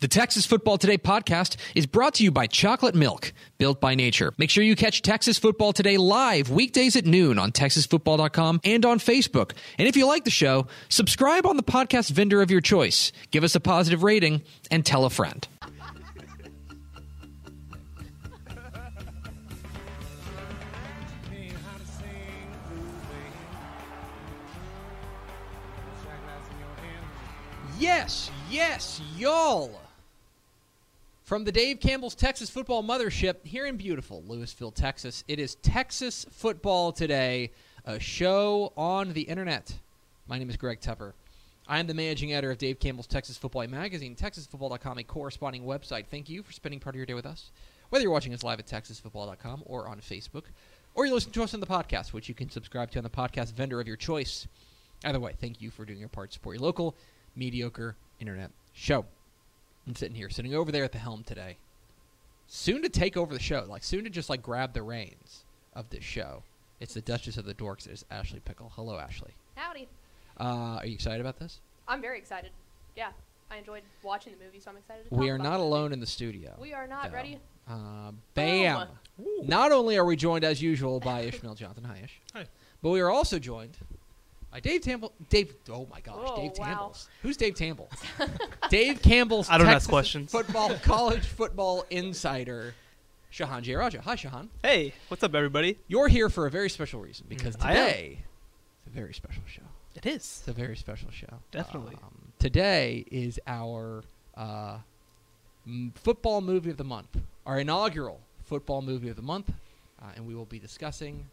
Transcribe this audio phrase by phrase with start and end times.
[0.00, 4.32] The Texas Football Today podcast is brought to you by Chocolate Milk, built by nature.
[4.38, 8.98] Make sure you catch Texas Football Today live weekdays at noon on TexasFootball.com and on
[8.98, 9.52] Facebook.
[9.76, 13.12] And if you like the show, subscribe on the podcast vendor of your choice.
[13.30, 15.46] Give us a positive rating and tell a friend.
[27.78, 29.89] Yes, yes, y'all.
[31.30, 36.26] From the Dave Campbell's Texas Football Mothership here in beautiful Lewisville, Texas, it is Texas
[36.32, 37.52] Football Today,
[37.84, 39.72] a show on the internet.
[40.26, 41.12] My name is Greg Tepper.
[41.68, 46.06] I am the managing editor of Dave Campbell's Texas Football Magazine, TexasFootball.com, a corresponding website.
[46.10, 47.52] Thank you for spending part of your day with us.
[47.90, 50.46] Whether you're watching us live at TexasFootball.com or on Facebook,
[50.96, 53.08] or you're listening to us on the podcast, which you can subscribe to on the
[53.08, 54.48] podcast vendor of your choice.
[55.04, 56.96] Either way, thank you for doing your part to support your local,
[57.36, 59.04] mediocre internet show.
[59.86, 61.56] I'm sitting here, sitting over there at the helm today.
[62.46, 65.88] Soon to take over the show, like soon to just like grab the reins of
[65.90, 66.42] this show.
[66.80, 67.86] It's the Duchess of the Dorks.
[67.86, 68.72] It's Ashley Pickle.
[68.74, 69.32] Hello, Ashley.
[69.54, 69.88] Howdy.
[70.38, 71.60] Uh, are you excited about this?
[71.86, 72.50] I'm very excited.
[72.96, 73.10] Yeah,
[73.50, 75.92] I enjoyed watching the movie, so I'm excited to We are about not the alone
[75.92, 76.56] in the studio.
[76.60, 77.14] We are not No.
[77.14, 77.38] ready.
[77.68, 78.88] Uh, bam.
[79.42, 82.46] Not only are we joined as usual by Ishmael Jonathan Hyash, Hi.
[82.82, 83.76] but we are also joined
[84.50, 85.12] by Dave Tamble.
[85.28, 86.64] Dave, oh my gosh, Whoa, Dave wow.
[86.64, 87.08] Campbell's.
[87.22, 87.88] Who's Dave Tamble?
[88.70, 89.48] Dave Campbell's.
[89.48, 90.30] I don't ask Texas questions.
[90.32, 92.74] Football, college football insider,
[93.32, 94.00] Shehan Jeyarajah.
[94.02, 94.48] Hi, Shehan.
[94.62, 95.78] Hey, what's up, everybody?
[95.88, 97.86] You're here for a very special reason because I am.
[97.86, 98.18] today
[98.78, 99.62] it's a very special show.
[99.94, 100.16] It is.
[100.16, 101.40] It's a very special show.
[101.50, 101.96] Definitely.
[102.02, 104.04] Um, today is our
[104.36, 104.78] uh,
[105.66, 107.16] m- football movie of the month,
[107.46, 109.52] our inaugural football movie of the month,
[110.00, 111.26] uh, and we will be discussing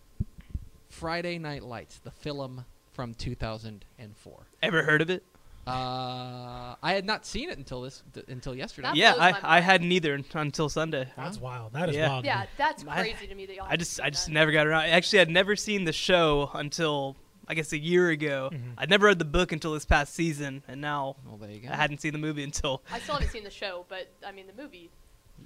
[0.90, 2.66] Friday Night Lights, the film
[2.98, 4.48] from 2004.
[4.64, 5.24] Ever heard of it?
[5.68, 8.88] Uh, I had not seen it until this th- until yesterday.
[8.88, 9.66] That yeah, blows I, my I mind.
[9.66, 11.08] hadn't either until Sunday.
[11.16, 11.74] That's wild.
[11.74, 12.10] That is Yeah.
[12.10, 12.26] wild.
[12.26, 12.48] Yeah, me.
[12.58, 13.66] that's I- crazy to me that y'all.
[13.68, 14.32] I have just seen I just that.
[14.32, 14.86] never got around.
[14.86, 17.16] Actually, I'd never seen the show until
[17.48, 18.50] I guess a year ago.
[18.52, 18.74] Mhm.
[18.80, 21.70] I'd never read the book until this past season, and now Well, there you go.
[21.70, 22.82] I hadn't seen the movie until.
[22.92, 24.90] I still haven't seen the show, but I mean the movie.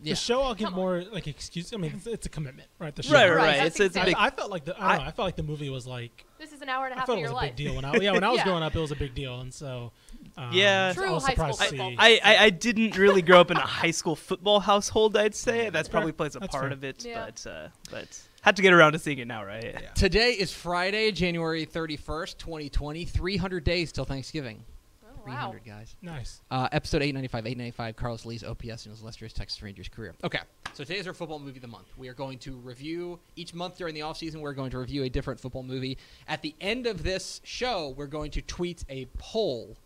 [0.03, 0.13] Yeah.
[0.13, 0.79] The show I'll give Come on.
[0.79, 1.73] more like excuse.
[1.73, 2.95] I mean, it's, it's a commitment, right?
[2.95, 3.13] The show.
[3.13, 3.57] Right, right, Right, right.
[3.63, 4.15] that's It's it's a I, big.
[4.17, 6.25] I felt like the I, I- don't know, I felt like the movie was like
[6.39, 7.55] This is an hour and a half I felt of it was a life.
[7.55, 8.43] big deal when I yeah when I was Yeah.
[8.45, 9.91] growing up it was a big deal and so
[10.37, 10.93] um, Yeah.
[10.93, 11.89] True I was high school surprised to football.
[11.91, 15.15] see I, I, I didn't really grow up in a high school football household.
[15.17, 16.73] I'd say that's That's probably plays a That's part fair.
[16.73, 17.25] of it, Yeah.
[17.25, 19.93] but uh, but had to get around to seeing it now, right?
[19.93, 23.05] Today is Friday, January 31st, 2020.
[23.05, 24.63] 300 days till Thanksgiving.
[25.25, 25.51] Wow.
[25.51, 25.95] 300 guys.
[26.01, 26.41] nice.
[26.49, 30.13] Uh, episode 895, 895, Carlos Lee's OPS in his illustrious Texas Rangers career.
[30.23, 30.39] Okay,
[30.73, 31.87] so today's our football movie of the month.
[31.97, 35.09] We are going to review, each month during the offseason, we're going to review a
[35.09, 35.97] different football movie.
[36.27, 39.77] At the end of this show, we're going to tweet a poll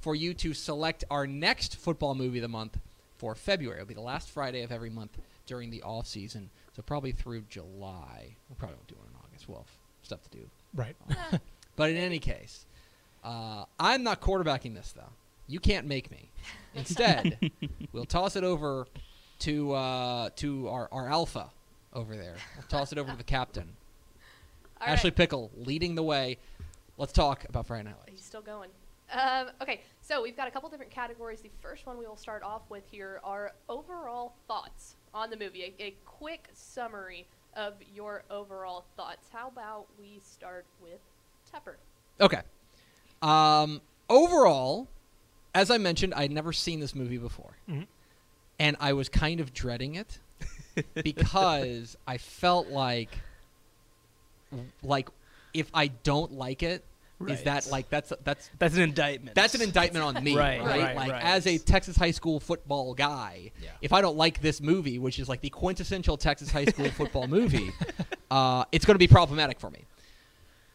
[0.00, 2.78] for you to select our next football movie of the month
[3.16, 3.78] for February.
[3.78, 5.16] It'll be the last Friday of every month
[5.46, 8.36] during the offseason, so probably through July.
[8.48, 9.48] We probably won't do one in August.
[9.48, 9.66] Well,
[10.02, 10.44] stuff to do.
[10.74, 10.96] Right.
[11.76, 12.66] But in any case,
[13.24, 15.10] uh, I'm not quarterbacking this though.
[15.46, 16.30] You can't make me.
[16.74, 17.38] Instead,
[17.92, 18.86] we'll toss it over
[19.40, 21.50] to uh, to our, our alpha
[21.92, 22.36] over there.
[22.56, 23.76] We'll toss it over to the captain,
[24.80, 25.16] all Ashley right.
[25.16, 26.38] Pickle, leading the way.
[26.98, 28.12] Let's talk about Friday Night Lights.
[28.12, 28.70] He's still going.
[29.12, 31.40] Um, okay, so we've got a couple different categories.
[31.40, 35.74] The first one we will start off with here are overall thoughts on the movie.
[35.78, 37.26] A, a quick summary
[37.56, 39.28] of your overall thoughts.
[39.32, 41.00] How about we start with
[41.52, 41.76] Tepper?
[42.20, 42.40] Okay.
[43.26, 43.80] Um,
[44.10, 44.88] overall,
[45.54, 47.86] as I mentioned, I'd never seen this movie before, Mhm.
[48.58, 50.18] and I was kind of dreading it
[51.02, 53.18] because I felt like,
[54.82, 55.08] like,
[55.52, 56.84] if I don't like it,
[57.20, 57.44] is Right.
[57.44, 59.34] that like that's that's That's an indictment.
[59.36, 60.80] that's an indictment on me, Right, right?
[60.82, 61.22] right, like right.
[61.24, 63.70] as a Texas high school football guy, Yeah.
[63.80, 67.28] if I don't like this movie, which is like the quintessential Texas high school football
[67.28, 67.70] movie,
[68.32, 69.84] uh, it's going to be problematic for me.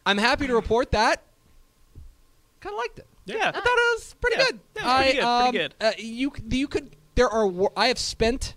[0.06, 1.22] I'm happy to report that
[2.60, 3.08] kind of liked it.
[3.26, 3.50] Yeah.
[3.50, 4.46] I thought it was pretty Yeah.
[4.46, 4.60] good.
[4.76, 5.76] Yeah, it was pretty I, good, um, pretty good.
[5.82, 8.56] Uh, you you could there are wor- I have spent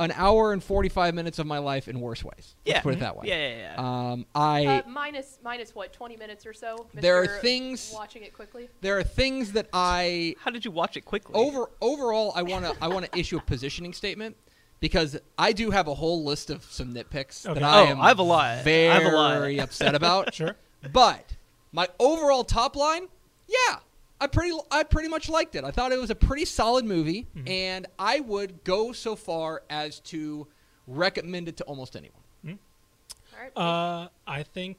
[0.00, 2.54] an hour and forty five minutes of my life in worse ways.
[2.64, 2.80] Let's Yeah.
[2.82, 3.26] put it that way.
[3.26, 4.10] Yeah, yeah, yeah.
[4.12, 5.92] Um, I Uh, minus minus what?
[5.92, 6.86] Twenty minutes or so.
[6.94, 8.68] There are things- Watching it quickly.
[8.80, 11.34] there are things that I How did you watch it quickly?
[11.34, 14.36] over overall I want to I want to issue a positioning statement
[14.78, 17.54] because I do have a whole list of some nitpicks Okay.
[17.58, 18.44] that I Oh, am I have a lot.
[18.58, 19.58] I very have a lot.
[19.58, 20.32] upset about.
[20.38, 20.54] Sure.
[20.92, 21.34] But
[21.72, 23.08] my overall top line,
[23.46, 23.78] yeah,
[24.20, 25.64] I pretty I pretty much liked it.
[25.64, 27.48] I thought it was a pretty solid movie, Mm-hmm.
[27.48, 30.46] and I would go so far as to
[30.86, 32.22] recommend it to almost anyone.
[32.46, 33.56] All right.
[33.56, 34.78] Uh, I think,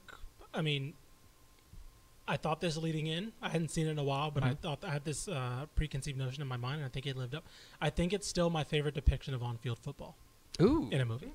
[0.54, 0.94] I mean,
[2.28, 3.32] I thought this leading in.
[3.42, 4.62] I hadn't seen it in a while, but I Mm-hmm.
[4.62, 7.34] thought I had this uh, preconceived notion in my mind, and I think it lived
[7.36, 7.46] up.
[7.80, 10.16] I think it's still my favorite depiction of on-field football
[10.62, 11.32] Ooh, in a movie.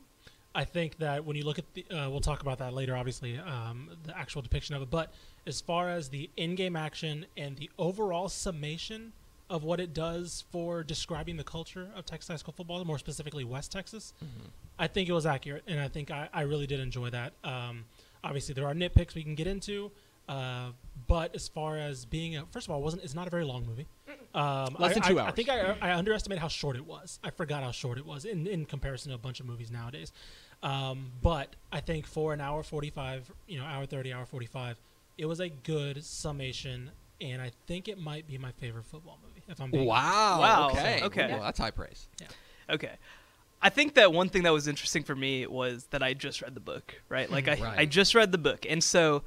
[0.55, 3.39] I think that when you look at the, uh, we'll talk about that later, obviously,
[3.39, 4.91] um, the actual depiction of it.
[4.91, 5.13] But
[5.47, 9.13] as far as the in-game action and the overall summation
[9.51, 13.45] of what it does for describing the culture of Texas high school football, more specifically
[13.45, 14.15] West Texas,
[14.79, 17.33] I think it was accurate, and I think I, I really did enjoy that.
[17.45, 17.85] Um,
[18.25, 19.91] obviously, there are nitpicks we can get into,
[20.29, 20.71] uh,
[21.07, 23.67] but as far as being a, first of all, wasn't it's not a very long
[23.67, 23.87] movie.
[24.35, 25.35] Um, Less I- than I- two I hours.
[25.35, 27.21] think I, I underestimated how short it was.
[27.23, 30.11] I forgot how short it was in, in comparison to a bunch of movies nowadays.
[30.63, 34.81] Um, but I think for an hour 45, you know, hour 30, hour 45,
[35.19, 36.91] it was a good summation,
[37.21, 39.43] and I think it might be my favorite football movie.
[39.49, 41.29] If I'm being wow, Wow, okay, okay.
[41.31, 42.09] Well, that's high praise.
[42.69, 42.93] Okay.
[43.63, 46.55] I think that one thing that was interesting for me was that I just read
[46.55, 47.31] the book, right?
[47.31, 47.79] Like I, Right.
[47.79, 48.67] I just read the book.
[48.69, 49.23] And so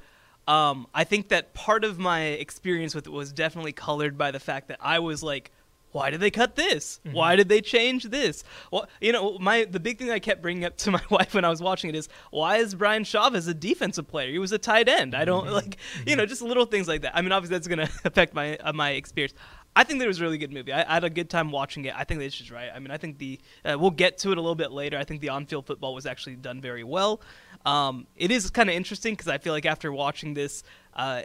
[0.46, 4.38] um, I think that part of my experience with it was definitely colored by the
[4.38, 5.50] fact that I was like,
[5.92, 7.00] why did they cut this?
[7.12, 8.44] Why did they change this?
[8.70, 11.44] Well, you know, my the big thing I kept bringing up to my wife when
[11.44, 14.30] I was watching it is why is Brian Chavez a defensive player?
[14.30, 15.14] He was a tight end.
[15.14, 17.16] I don't like, you know, just little things like that.
[17.16, 19.34] I mean, obviously that's going to affect my uh, my experience.
[19.76, 20.72] I think that it was a really good movie.
[20.72, 21.94] I, I had a good time watching it.
[21.96, 22.68] I think that's just right.
[22.74, 24.98] I mean, I think the uh, we'll get to it a little bit later.
[24.98, 27.20] I think the on-field football was actually done very well.
[27.64, 30.64] Um, it is kind of interesting because I feel like after watching this,
[30.94, 31.22] uh,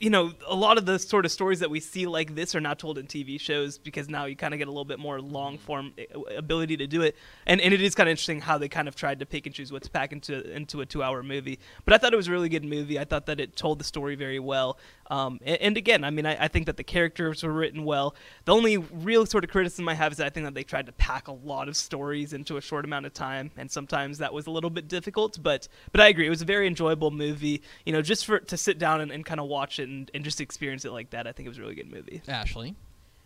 [0.00, 2.60] you know, a lot of the sort of stories that we see like this are
[2.60, 5.20] not told in TV shows because now you kind of get a little bit more
[5.20, 5.64] long mm-hmm.
[5.64, 6.04] form eh,
[6.36, 7.16] ability to do it.
[7.46, 9.54] And and it is kind of interesting how they kind of tried to pick and
[9.54, 11.60] choose what to pack into into a two hour movie.
[11.84, 12.98] But I thought it was a really good movie.
[12.98, 14.78] I thought that it told the story very well.
[15.10, 18.14] Um, and, and again, I mean, I, I think that the characters were written well.
[18.44, 20.86] The only real sort of criticism I have is that I think that they tried
[20.86, 24.32] to pack a lot of stories into a short amount of time, and sometimes that
[24.32, 25.38] was a little bit difficult.
[25.42, 27.62] But but I agree, it was a very enjoyable movie.
[27.84, 30.24] You know, just for to sit down and, and kind of watch it and, and
[30.24, 32.22] just experience it like that, I think it was a really good movie.
[32.28, 32.74] Ashley,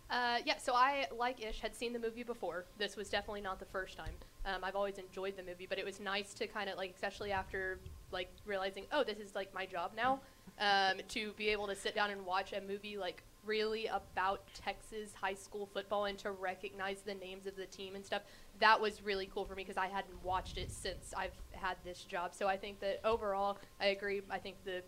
[0.09, 2.65] Uh, yeah, so I, like Ish, had seen the movie before.
[2.77, 4.13] This was definitely not the first time.
[4.45, 7.31] Um, I've always enjoyed the movie, but it was nice to kind of like, especially
[7.31, 7.79] after
[8.11, 10.19] like realizing, oh, this is like my job now,
[10.59, 15.11] um, to be able to sit down and watch a movie like really about Texas
[15.19, 18.21] high school football and to recognize the names of the team and stuff.
[18.59, 22.03] That was really cool for me because I hadn't watched it since I've had this
[22.03, 22.33] job.
[22.35, 24.21] So I think that overall, I agree.
[24.29, 24.81] I think the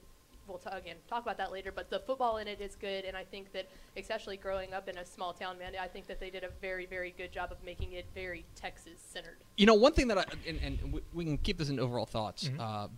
[0.48, 1.72] we'll ta- again talk about that later.
[1.72, 4.98] But the football in it is good, and I think that especially growing up in
[4.98, 7.64] a small town, man, I think that they did a very, very good job of
[7.64, 9.38] making it very Texas centered.
[9.56, 12.06] you know one thing that I and, and we- we can keep this in overall
[12.06, 12.90] thoughts, uh,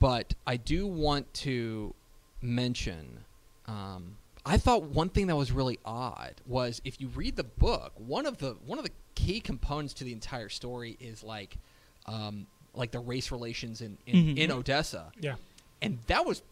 [0.00, 1.94] but I do want to
[2.46, 3.24] mention.
[3.66, 7.92] Um, I thought one thing that was really odd was if you read the book,
[7.96, 11.56] one of the one of the key components to the entire story is like,
[12.06, 14.38] um, like the race relations in in, Mhm.
[14.38, 15.34] in Odessa, Yeah.
[15.82, 16.42] and that was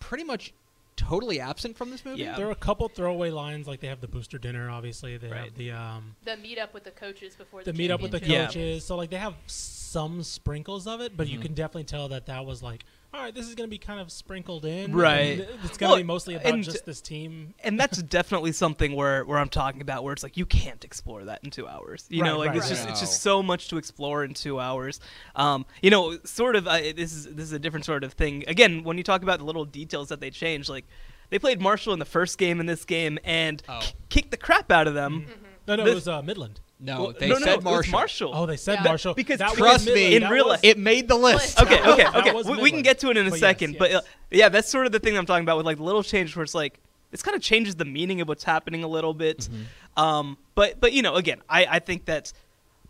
[0.00, 0.52] pretty much
[0.96, 2.20] totally absent from this movie.
[2.20, 2.36] Yeah.
[2.36, 5.16] There are a couple throwaway lines, like they have the booster dinner, obviously.
[5.16, 5.44] They Right.
[5.46, 8.20] have the um, The meetup with the coaches before the, the meet up with the
[8.20, 8.56] championship.
[8.56, 8.62] Yeah.
[8.72, 8.84] coaches.
[8.84, 11.42] So like they have some sprinkles of it, but you Mhm.
[11.42, 13.98] can definitely tell that that was like, all right, this is going to be kind
[14.00, 14.92] of sprinkled in.
[14.94, 15.40] Right.
[15.64, 17.54] It's going to Well, be mostly about and- just this team.
[17.64, 21.24] and that's definitely something where, where I'm talking about where it's like you can't explore
[21.24, 22.06] that in two hours.
[22.08, 25.00] You know, like right, it's just it's just so much to explore in two hours.
[25.34, 26.66] Um, you know, sort of.
[26.68, 28.44] Uh, this is this is a different sort of thing.
[28.46, 30.84] Again, when you talk about the little details that they change, like
[31.30, 33.80] they played Marshall in the first game in this game and Oh.
[33.82, 35.26] k- kicked the crap out of them.
[35.66, 36.60] No, no, This- it was uh, Midland.
[36.82, 37.92] No, Well, they no, no, said it was Marshall.
[37.92, 38.32] Marshall.
[38.34, 38.84] Oh, they said Yeah.
[38.84, 41.60] Marshall Because That trust me, in real life- It made the list.
[41.60, 42.32] Okay, okay, okay.
[42.32, 44.68] We, we can get to it in a But yes, second, but uh, yeah, that's
[44.70, 46.80] sort of the thing I'm talking about with like the little change where it's like
[47.10, 49.38] this kind of changes the meaning of what's happening a little bit.
[49.40, 50.02] Mm-hmm.
[50.02, 52.32] Um, but but you know, again, I I think that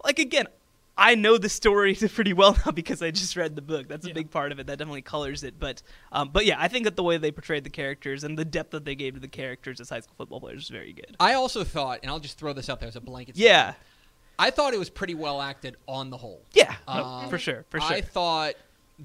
[0.04, 0.46] like again.
[1.00, 3.88] I know the story pretty well now because I just read the book.
[3.88, 4.14] That's a Yeah.
[4.14, 4.66] big part of it.
[4.66, 5.58] That definitely colors it.
[5.58, 8.44] But, um, but yeah, I think that the way they portrayed the characters and the
[8.44, 11.16] depth that they gave to the characters as high school football players is very good.
[11.18, 13.36] I also thought, and I'll just throw this out there as a blanket.
[13.36, 13.86] Yeah, statement,
[14.38, 16.42] I thought it was pretty well acted on the whole.
[16.52, 17.90] yeah, no, Um, for sure, for sure.
[17.96, 18.54] I thought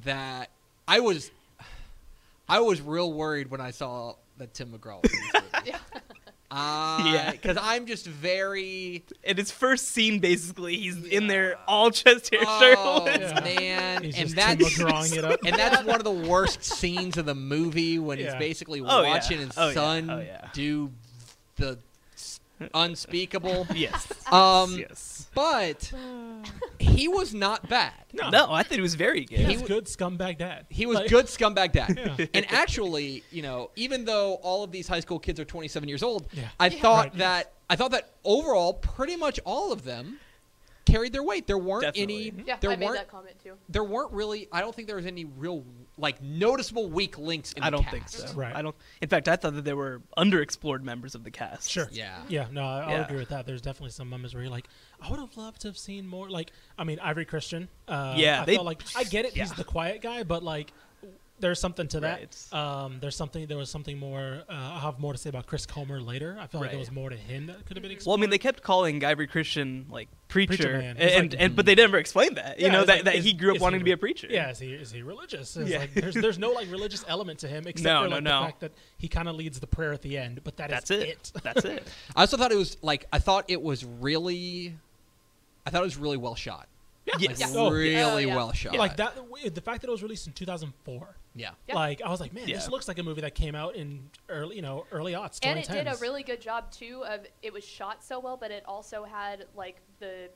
[0.03, 0.49] that
[0.87, 1.31] I was,
[2.49, 5.01] I was real worried when I saw that Tim McGraw
[6.51, 7.17] was in this movie.
[7.17, 7.31] Yeah.
[7.45, 9.03] Because I'm just very.
[9.23, 12.59] In his first scene, basically, he's in there all chest hair Oh,
[13.05, 13.31] shirtless.
[13.35, 13.41] Yeah.
[13.43, 14.03] man.
[14.03, 14.75] He's and just that's.
[14.75, 15.39] Drawing it up.
[15.45, 19.09] And that's one of the worst scenes of the movie when he's basically Oh, yeah.
[19.09, 19.73] watching his Oh, yeah.
[19.73, 20.49] son Oh, yeah.
[20.53, 20.91] do
[21.57, 21.77] the
[22.73, 23.67] unspeakable.
[23.75, 24.07] Yes.
[24.31, 25.14] Um, yes.
[25.35, 25.91] But
[26.79, 27.93] he was not bad.
[28.13, 29.39] No, No, I think it was very good.
[29.39, 30.65] he he was good scumbag dad.
[30.69, 31.99] He was Like- good scumbag dad.
[32.17, 32.25] Yeah.
[32.33, 36.01] And actually, you know, even though all of these high school kids are 27 years
[36.01, 36.49] old, Yeah.
[36.59, 36.81] I Yeah.
[36.81, 37.17] thought Right.
[37.17, 40.19] that I thought that overall, pretty much all of them
[40.85, 41.47] carried their weight.
[41.47, 42.31] There weren't Definitely.
[42.35, 42.43] any.
[42.45, 42.97] Yeah, there I made weren't.
[42.99, 43.53] that comment too.
[43.69, 44.47] There weren't really.
[44.51, 45.63] I don't think there was any real
[45.97, 47.67] like noticeable weak links in the case.
[47.67, 47.93] I don't cast.
[48.17, 48.35] think so.
[48.35, 48.55] Right.
[48.55, 48.75] I don't.
[49.01, 51.69] In fact, I thought that there were underexplored members of the cast.
[51.69, 51.87] Sure.
[51.91, 52.17] Yeah.
[52.27, 53.05] Yeah, no, I, I'll Yeah.
[53.05, 53.45] agree with that.
[53.45, 54.67] There's definitely some moments where you're like,
[55.01, 56.29] I would have loved to have seen more.
[56.29, 57.69] Like, I mean, Ivory Christian.
[57.87, 59.33] Uh, Yeah, I they- felt like I get it.
[59.33, 60.73] He's the quiet guy, but like,
[61.39, 62.47] there's something to that.
[62.53, 62.59] Right.
[62.85, 63.45] Um, there's something.
[63.47, 64.43] There was something more.
[64.49, 66.37] Uh, I'll have more to say about Chris Comer later.
[66.39, 68.13] I feel like there was more to him that could have been explored.
[68.13, 70.97] Well, I mean, they kept calling Ivory Christian like preacher, Preacher man.
[70.97, 72.59] and He's and, like- and but they never explained that.
[72.59, 73.97] You know it's that, like, that is- he grew up wanting he to be a
[73.97, 74.27] preacher.
[74.29, 75.57] Yeah, is he is he religious?
[75.57, 75.79] It's Yeah.
[75.79, 78.39] like there's there's no like religious element to him except No, for no, like no.
[78.39, 80.39] the fact that he kind of leads the prayer at the end.
[80.43, 81.31] But that is that's it.
[81.43, 81.85] That's it.
[82.15, 84.75] I also thought it was like I thought it was really.
[85.67, 86.67] I thought it was really well shot.
[87.19, 87.39] Yes.
[87.39, 88.35] Like, Oh, really Oh, yeah.
[88.35, 88.75] well shot.
[88.75, 89.15] like that.
[89.53, 91.15] The fact that it was released in 2004.
[91.35, 91.51] Yeah.
[91.67, 91.75] Yeah.
[91.75, 94.55] Like I was like, man, this looks like a movie that came out in early,
[94.55, 95.39] you know, early aughts.
[95.43, 98.51] And it did a really good job too of it was shot so well, but
[98.51, 100.29] it also had like the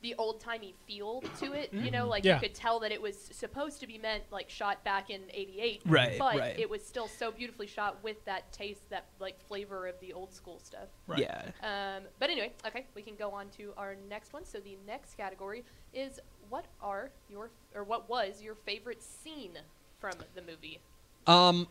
[0.00, 1.72] the old timey feel to it.
[1.74, 2.34] You know, like Yeah.
[2.36, 5.82] you could tell that it was supposed to be meant like shot back in '88,
[5.84, 6.58] Right, But right.
[6.58, 10.32] it was still so beautifully shot with that taste, that like flavor of the old
[10.32, 10.86] school stuff.
[11.08, 11.18] Right.
[11.18, 11.50] Yeah.
[11.64, 14.44] Um, but anyway, okay, we can go on to our next one.
[14.44, 19.58] So the next category is what are your or what was your favorite scene
[20.00, 20.78] from the movie?
[21.26, 21.66] Um,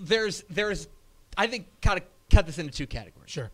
[0.00, 0.88] there's there's,
[1.36, 3.30] I think kind of cut this into two categories.
[3.30, 3.50] Sure.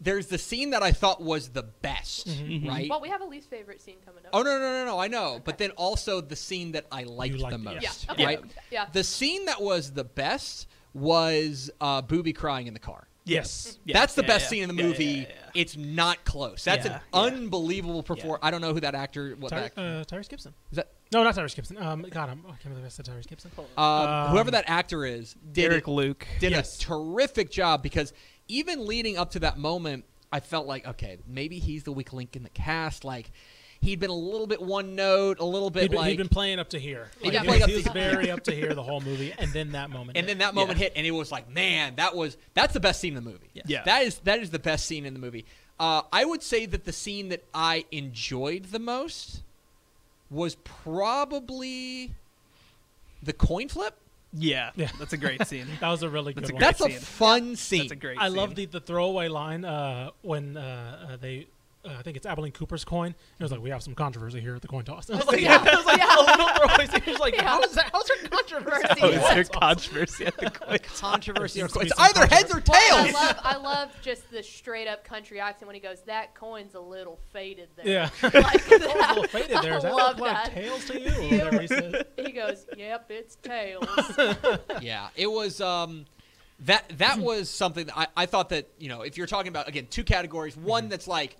[0.00, 2.68] There's the scene that I thought was the best, Mhm.
[2.68, 2.90] right?
[2.90, 4.30] Well, we have a least favorite scene coming up.
[4.32, 4.98] Oh no no no no!
[4.98, 7.90] I know, but then also the scene that I liked liked the most, yeah.
[8.08, 8.24] Yeah, okay.
[8.26, 8.40] right?
[8.70, 8.86] Yeah.
[8.92, 13.06] The scene that was the best was uh, Boobie crying in the car.
[13.26, 13.78] Yes.
[13.84, 14.48] Yeah, That's the yeah, best yeah.
[14.50, 15.04] scene in the movie.
[15.04, 15.50] yeah, yeah, yeah.
[15.54, 16.62] It's not close.
[16.64, 17.20] That's Yeah, an yeah.
[17.20, 18.40] unbelievable performance.
[18.42, 19.34] I don't know who that actor.
[19.38, 20.52] What Ty- that, uh, Tyrese Gibson.
[20.70, 20.90] is that?
[21.12, 21.76] No, not Tyrese Gibson.
[21.78, 23.50] Um, God, I'm, I can't believe I said Tyrese Gibson.
[23.76, 26.26] Um, Um, whoever that actor is did Derek it- Luke.
[26.40, 26.76] did Yes.
[26.76, 28.12] a terrific job because
[28.48, 32.34] even leading up to that moment, I felt like okay, maybe he's the weak link
[32.34, 33.04] in the cast.
[33.04, 33.30] Like
[33.80, 36.28] he'd been a little bit one note, a little bit He'd been, like, he'd been
[36.28, 37.10] playing up to here.
[37.20, 39.32] He'd Like, been he was, up he was very up to here the whole movie,
[39.38, 40.16] and then that moment.
[40.16, 40.32] and hit.
[40.32, 40.84] then that moment Yeah.
[40.84, 43.50] hit, and it was like, man, that was that's the best scene in the movie.
[43.52, 43.82] Yeah.
[43.84, 45.44] that is that is the best scene in the movie.
[45.78, 49.42] Uh, I would say that the scene that I enjoyed the most
[50.34, 52.12] was probably
[53.22, 53.96] the coin flip.
[54.32, 54.70] Yeah.
[54.74, 54.90] Yeah.
[54.98, 55.66] That's a great scene.
[55.80, 56.60] that was a really That's good a one.
[56.60, 56.98] That's a scene.
[57.00, 57.80] fun scene.
[57.82, 58.18] That's a great.
[58.18, 58.36] I scene.
[58.36, 61.46] love the, the throwaway line uh, when uh, uh, they.
[61.84, 63.08] Uh, I think it's Abilene Cooper's coin.
[63.08, 65.08] And it was like, we have some controversy here at the coin toss.
[65.10, 65.62] And I was like, Yeah.
[65.62, 66.16] it was like Yeah.
[66.18, 67.02] a little throwaway scene.
[67.04, 67.44] It was like, Yeah.
[67.44, 67.90] how is that?
[67.92, 68.84] How's there controversy?
[68.88, 69.34] Oh, Oh, is is Yeah.
[69.34, 70.78] there controversy at the coin?
[70.96, 71.58] controversy.
[71.60, 73.14] There or seems It's either heads or Well, I tails.
[73.14, 76.80] love, I love just the straight up country accent when he goes, "That coin's a
[76.80, 78.10] little faded there." Yeah.
[78.22, 78.32] like
[78.64, 79.76] That was a little faded there.
[79.76, 80.52] Is that love like that.
[80.54, 81.08] tails to you?
[81.10, 82.06] Or whatever he said.
[82.16, 83.86] He goes, "Yep, it's tails."
[84.80, 86.06] yeah, it was um
[86.60, 89.68] that that was something that I, I thought that, you know, if you're talking about
[89.68, 91.36] again, two categories, one that's like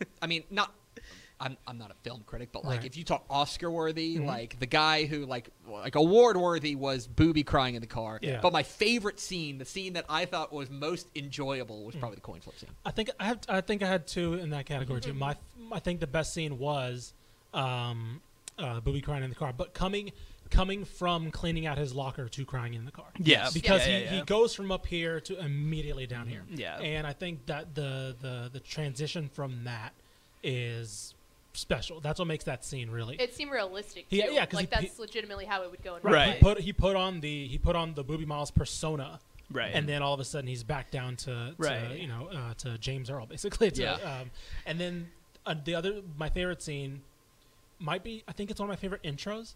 [0.22, 0.72] I mean, not
[1.40, 2.86] I'm, I'm not a film critic, but like Right.
[2.86, 4.26] if you talk Oscar worthy, Mhm.
[4.26, 8.18] like the guy who like like award worthy was Boobie crying in the car.
[8.20, 8.40] Yeah.
[8.42, 12.22] But my favorite scene, the scene that I thought was most enjoyable, was probably the
[12.22, 12.70] coin flip scene.
[12.84, 13.38] I think I have.
[13.48, 15.14] I think I had two in that category too.
[15.14, 15.36] My,
[15.70, 17.12] I think the best scene was,
[17.54, 18.20] um,
[18.58, 20.10] uh, Boobie crying in the car, but coming,
[20.50, 23.06] coming from cleaning out his locker to crying in the car.
[23.18, 23.48] Yeah.
[23.52, 24.24] because yeah, he, yeah, he yeah.
[24.24, 26.42] goes from up here to immediately down here.
[26.54, 26.78] Yeah.
[26.78, 29.92] and I think that the the the transition from that
[30.42, 31.14] is
[31.52, 32.00] special.
[32.00, 33.16] That's what makes that scene really.
[33.16, 34.08] it seemed realistic.
[34.08, 34.16] Too.
[34.16, 36.12] Yeah, yeah, 'cause like he- that's legitimately how it would go in Right.
[36.12, 36.34] real Right.
[36.36, 39.20] He put he put on the he put on the Boobie Miles persona.
[39.50, 39.70] Right.
[39.72, 41.98] and then all of a sudden he's back down to, to Right.
[41.98, 43.70] you know uh, to James Earl basically.
[43.72, 43.94] To, Yeah.
[43.94, 44.30] Um,
[44.66, 45.08] and then
[45.46, 47.00] uh, the other my favorite scene
[47.80, 49.54] might be I think it's one of my favorite intros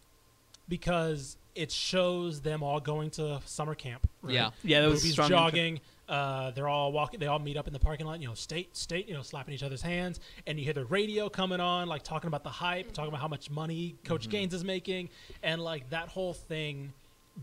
[0.73, 4.09] because it shows them all going to summer camp.
[4.23, 4.33] Right?
[4.33, 4.51] Yeah.
[4.65, 5.81] Yeah, that was Boobie's strong jogging.
[6.09, 7.21] Uh, they're all walking.
[7.21, 8.23] They all meet up in the parking lot.
[8.23, 9.07] You know, state, state.
[9.07, 12.29] You know, slapping each other's hands, and you hear the radio coming on, like talking
[12.29, 15.11] about the hype, talking about how much money Coach Gaines is making,
[15.43, 16.95] and like that whole thing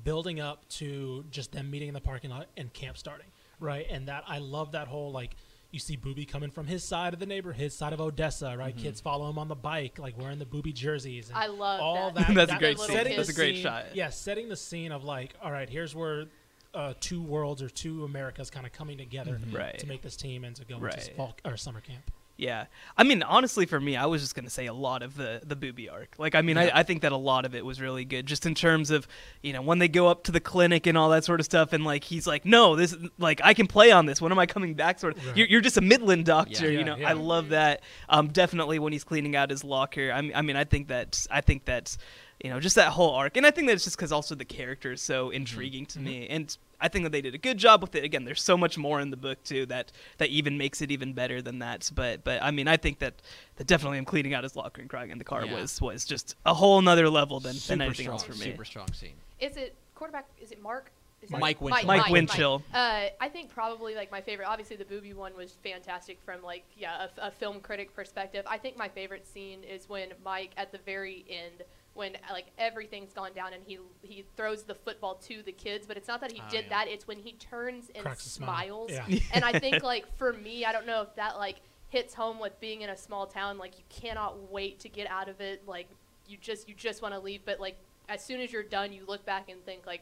[0.03, 3.27] building up to just them meeting in the parking lot and camp starting,
[3.59, 3.85] right?
[3.91, 5.35] And that I love that whole like
[5.71, 8.75] you see Boobie coming from his side of the neighbor, his side of Odessa, right?
[8.75, 11.29] Kids follow him on the bike, like wearing the Boobie jerseys.
[11.29, 12.27] And I love all that.
[12.27, 12.33] that.
[12.35, 12.87] That's a that- great scene.
[12.95, 13.85] setting That's a great scene- shot.
[13.95, 16.25] Yeah, setting the scene of like, all right, here's where
[16.73, 19.77] uh, two worlds or two Americas kind of coming together Right.
[19.79, 21.13] to make this team and to go into Right.
[21.15, 22.11] fall or summer camp.
[22.39, 22.67] Yeah,
[22.97, 25.57] I mean, honestly, for me, I was just gonna say a lot of the the
[25.57, 26.15] boobie arc.
[26.17, 28.45] Like, I mean, I, I think that a lot of it was really good, just
[28.45, 29.09] in terms of,
[29.43, 31.73] you know, when they go up to the clinic and all that sort of stuff,
[31.73, 34.21] and like he's like, no, this, like, I can play on this.
[34.21, 34.99] When am I coming back?
[34.99, 35.27] Sort of.
[35.27, 35.35] Right.
[35.35, 36.95] You're, you're just a Midland doctor, Yeah, you know.
[36.95, 37.09] yeah.
[37.09, 37.81] I love that.
[38.07, 40.09] Um, definitely when he's cleaning out his locker.
[40.09, 41.97] I mean, I mean, I think that I think that's,
[42.41, 44.45] you know, just that whole arc, and I think that it's just because also the
[44.45, 47.81] character is so intriguing to me, and I think that they did a good job
[47.81, 48.03] with it.
[48.03, 51.13] Again, there's so much more in the book too that that even makes it even
[51.13, 51.89] better than that.
[51.93, 53.15] But but I mean, I think that
[53.57, 55.55] that definitely him cleaning out his locker and crying in the car Yeah.
[55.61, 58.37] was was just a whole nother level than, than anything strong, else for me.
[58.51, 59.13] super strong scene.
[59.39, 60.27] Is it quarterback?
[60.41, 60.91] Is it Mark?
[61.21, 61.85] Is Mike that- Winchell.
[61.87, 62.63] Mike Winchell.
[62.73, 64.47] Uh, I think probably like my favorite.
[64.47, 68.45] Obviously, the boobie one was fantastic from like yeah a, a film critic perspective.
[68.47, 71.63] I think my favorite scene is when Mike at the very end
[71.99, 75.97] when like everything's gone down and he he throws the football to the kids, but
[75.97, 76.69] it's not that he Oh, did yeah.
[76.85, 76.87] that.
[76.87, 78.87] It's when he turns and Cracks a smile.
[78.87, 78.91] smiles.
[79.09, 79.19] Yeah.
[79.33, 81.57] and I think like for me, I don't know if that like
[81.89, 83.57] hits home with being in a small town.
[83.59, 85.67] Like you cannot wait to get out of it.
[85.67, 85.87] Like
[86.27, 87.75] you just you just want to leave, but like
[88.07, 90.01] as soon as you're done, you look back and think like,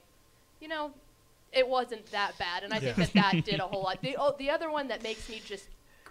[0.61, 0.91] you know,
[1.51, 2.63] it wasn't that bad.
[2.63, 4.01] And I think that that did a whole lot.
[4.01, 5.67] The oh, the other one that makes me just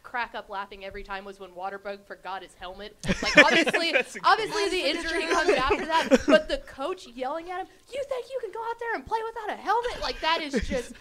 [0.06, 2.96] crack up laughing every time was when Waterbug forgot his helmet.
[3.22, 7.50] Like obviously, That's a good obviously the injury comes after that, but the coach yelling
[7.50, 10.20] at him, "You think you can go out there and play without a helmet?" Like
[10.20, 10.92] that is just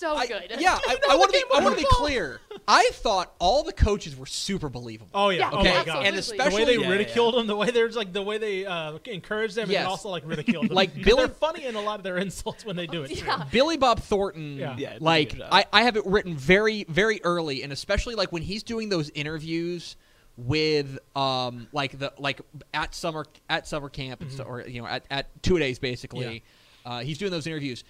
[0.00, 0.56] so I- good.
[0.58, 1.44] yeah, I, I want to be.
[1.54, 2.40] I want to be clear.
[2.66, 5.10] I thought all the coaches were super believable.
[5.14, 6.06] Oh yeah, Yeah, oh okay, my god.
[6.06, 8.64] and especially the way they Yeah, ridiculed them, the way they're like the way they
[8.66, 9.80] uh, encouraged them, Yes.
[9.80, 10.74] and also like ridiculed them.
[10.82, 13.16] like Billy- they're funny in a lot of their insults when they do it.
[13.16, 13.26] too.
[13.50, 14.76] Billy Bob Thornton, Yeah.
[14.78, 15.38] Yeah, like.
[15.52, 19.10] I, I have it written very, very early, and especially like when he's doing those
[19.10, 19.96] interviews
[20.36, 22.40] with um like the like
[22.72, 26.42] at summer at summer camp and so, or you know at, at two days basically,
[26.86, 27.84] uh, he's doing those interviews.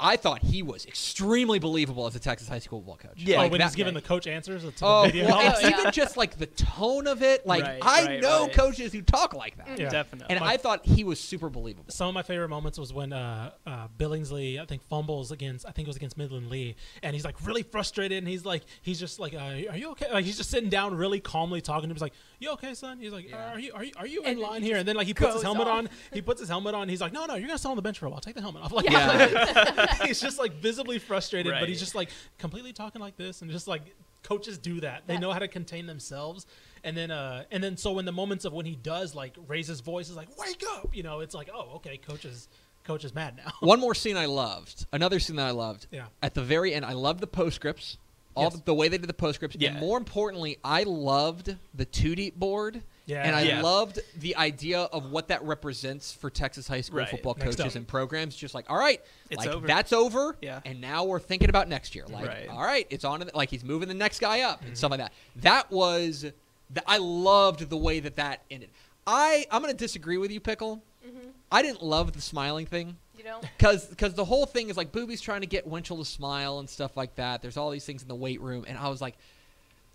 [0.00, 3.12] I thought he was extremely believable as a Texas high school football coach.
[3.18, 5.26] Yeah, oh, Like when that- he's giving the coach answers to the Oh, video.
[5.26, 5.78] well, and Oh, yeah.
[5.78, 8.52] even just like the tone of it, like Right, I right, know right.
[8.52, 9.90] coaches who talk like that, Yeah.
[9.90, 10.34] Definitely.
[10.34, 11.84] and My- I thought he was super believable.
[11.92, 15.70] Some of my favorite moments was when uh, uh, Billingsley, I think, fumbles against, I
[15.70, 16.74] think it was against Midland Lee,
[17.04, 19.38] and he's like really frustrated, and he's like, he's just like, uh,
[19.70, 21.94] "Are you okay?" Like he's just sitting down, really calmly talking to him.
[21.94, 23.52] He's like, "You okay, son?" He's like, Yeah.
[23.52, 25.06] "Are you are you are you And in then line he here?" And then like
[25.06, 25.78] he puts his helmet off.
[25.78, 25.88] on.
[26.12, 26.88] He puts his helmet on.
[26.88, 28.20] He's like, "No, no, you're gonna sit on the bench for a while.
[28.20, 29.81] Take the helmet off." Like, Yeah.
[30.04, 33.68] he's just like visibly frustrated, but he's just like completely talking like this, and just
[33.68, 35.02] like coaches do that.
[35.06, 36.46] They know how to contain themselves,
[36.84, 39.66] and then uh, and then so in the moments of when he does like raise
[39.66, 42.48] his voice, is like, "Wake up!" You know, it's like, "Oh, okay, coach is
[42.84, 44.86] coach is mad now." One more scene I loved.
[44.92, 45.86] Another scene that I loved.
[45.90, 46.06] Yeah.
[46.22, 47.98] At the very end, I loved the postscripts.
[48.34, 48.54] All Yes.
[48.54, 49.56] the, the way they did the postscripts.
[49.58, 49.72] Yeah.
[49.72, 52.82] And more importantly, I loved the two deep board.
[53.06, 53.22] Yeah.
[53.26, 53.62] And I Yeah.
[53.62, 57.08] loved the idea of what that represents for Texas high school Right.
[57.08, 57.76] football Next coaches up.
[57.76, 58.36] and programs.
[58.36, 59.66] Just like, all right, It's like over.
[59.66, 60.36] that's over.
[60.40, 60.60] Yeah.
[60.64, 62.06] And now we're thinking about next year.
[62.06, 62.48] Like, Right.
[62.48, 63.20] all right, it's on.
[63.20, 64.68] The, like he's moving the next guy up Mm-hmm.
[64.68, 65.12] and stuff like that.
[65.36, 66.26] That was.
[66.70, 68.70] The, I loved the way that that ended.
[69.06, 70.80] I I'm gonna disagree with you, pickle.
[71.06, 71.28] Mm-hmm.
[71.50, 72.96] I didn't love the smiling thing.
[73.18, 76.04] You know, Because because the whole thing is like Boobie's trying to get Winchell to
[76.04, 77.42] smile and stuff like that.
[77.42, 79.16] There's all these things in the weight room, and I was like,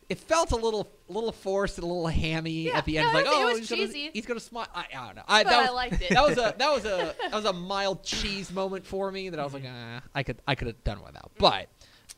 [0.09, 3.07] it felt a little little forced and a little hammy Yeah, at the end.
[3.07, 4.67] no, like, it oh, he's gonna, he's gonna smile.
[4.73, 5.23] I, I don't know.
[5.27, 6.09] I, But that I liked it.
[6.11, 9.39] That was a that was a that was a mild cheese moment for me that
[9.39, 11.31] I was like, ah, I could I could have done without.
[11.37, 11.67] But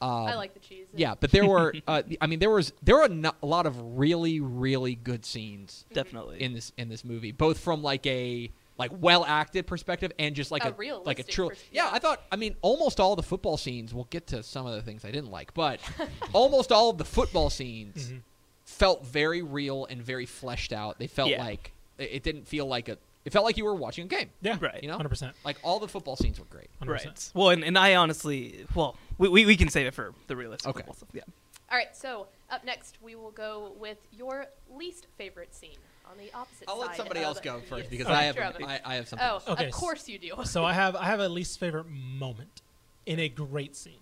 [0.01, 0.29] um, Mm-hmm.
[0.29, 0.87] I like the cheese.
[0.95, 3.65] yeah, but there were uh, I mean there was there were a, no- a lot
[3.65, 6.41] of really really good scenes Definitely.
[6.41, 10.49] in this in this movie, both from like a like well acted perspective and just
[10.49, 11.51] like A a, like a true.
[11.71, 11.89] Yeah, yeah.
[11.91, 12.23] I thought.
[12.31, 13.93] I mean, almost all the football scenes.
[13.93, 15.79] We'll get to some of the things I didn't like, but
[16.33, 18.21] almost all of the football scenes Mhm.
[18.65, 20.97] felt very real and very fleshed out.
[20.97, 21.43] They felt Yeah.
[21.43, 22.97] like it it didn't feel like a.
[23.25, 24.29] It felt like you were watching a game.
[24.41, 24.81] Yeah, Right.
[24.81, 25.35] You know, hundred percent.
[25.43, 26.69] like all the football scenes were great.
[26.83, 27.31] Right.
[27.35, 30.69] Well, and, and I honestly, well, we, we, we can save it for the realistic
[30.69, 30.77] Okay.
[30.77, 31.09] football stuff.
[31.13, 31.23] Yeah.
[31.69, 35.77] All right, so up next we will go with your least favorite scene
[36.09, 36.87] on the opposite I'll side.
[36.87, 38.37] let somebody else go first the because I have.
[38.37, 39.27] I, I have something.
[39.29, 39.53] Oh.
[39.53, 40.31] Okay, of course you do.
[40.43, 42.61] so I have I have a least favorite moment
[43.05, 43.93] in a great scene.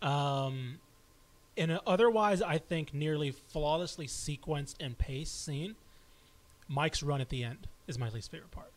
[0.00, 0.78] Um,
[1.56, 5.76] in an otherwise I think nearly flawlessly sequenced and paced scene,
[6.68, 8.72] Mike's run at the end is my least favorite part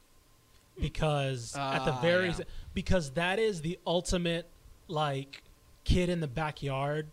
[0.79, 2.39] because at the very yeah.
[2.73, 4.47] because that is the ultimate
[4.87, 5.41] like
[5.85, 7.07] kid in the backyard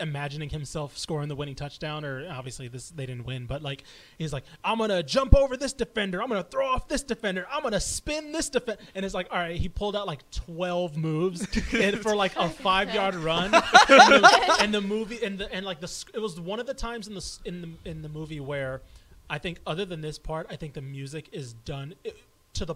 [0.00, 3.84] imagining himself scoring the winning touchdown or obviously this they didn't win but like
[4.18, 6.22] he's like i'm gonna jump over this defender.
[6.22, 7.46] I'm gonna throw off this defender.
[7.50, 10.96] I'm gonna spin this defender and it's like all right he pulled out like 12
[10.96, 13.54] moves and for like a five yard run.
[13.54, 16.74] And the, and the movie and the and like the it was one of the
[16.74, 18.82] times in the in the in the movie where
[19.28, 22.16] i think other than this part i think the music is done it,
[22.54, 22.74] to the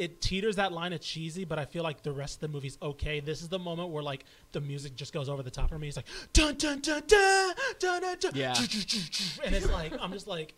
[0.00, 2.78] it teeters that line of cheesy, but I feel like the rest of the movie's
[2.80, 3.20] okay.
[3.20, 5.88] This is the moment where like the music just goes over the top for me.
[5.88, 8.54] It's like dun dun dun dun dun dun, dun Yeah.
[9.44, 10.54] and it's like I'm just like,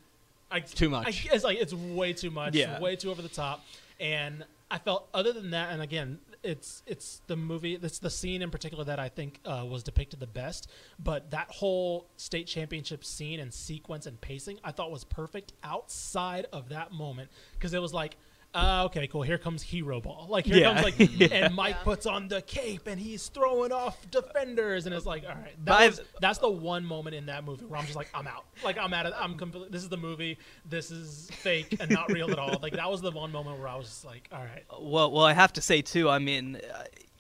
[0.51, 1.07] I, Too much.
[1.07, 2.55] I, it's like it's way too much.
[2.55, 2.81] Yeah.
[2.81, 3.65] way too over the top.
[3.99, 8.43] And I felt other than that, and again, it's it's the movie, it's the scene
[8.43, 10.69] in particular that I think uh, was depicted the best.
[10.99, 16.47] But that whole state championship scene and sequence and pacing, I thought was perfect outside
[16.53, 18.17] of that moment because it was like.
[18.55, 19.23] Uh, okay, cool.
[19.23, 20.27] Here comes hero ball.
[20.29, 20.73] Like here Yeah.
[20.75, 21.29] comes like, Yeah.
[21.47, 21.85] and Mike Yeah.
[21.85, 25.87] puts on the cape and he's throwing off defenders, and it's like, all right, that
[25.87, 28.45] was, that's the one moment in that movie where I'm just like, I'm out.
[28.63, 29.15] Like I'm out of.
[29.19, 29.71] I'm completely.
[29.71, 30.37] This is the movie.
[30.69, 32.59] This is fake and not real at all.
[32.63, 34.65] Like that was the one moment where I was just like, all right.
[34.81, 36.11] Well, well, I have to say too.
[36.11, 36.61] I mean,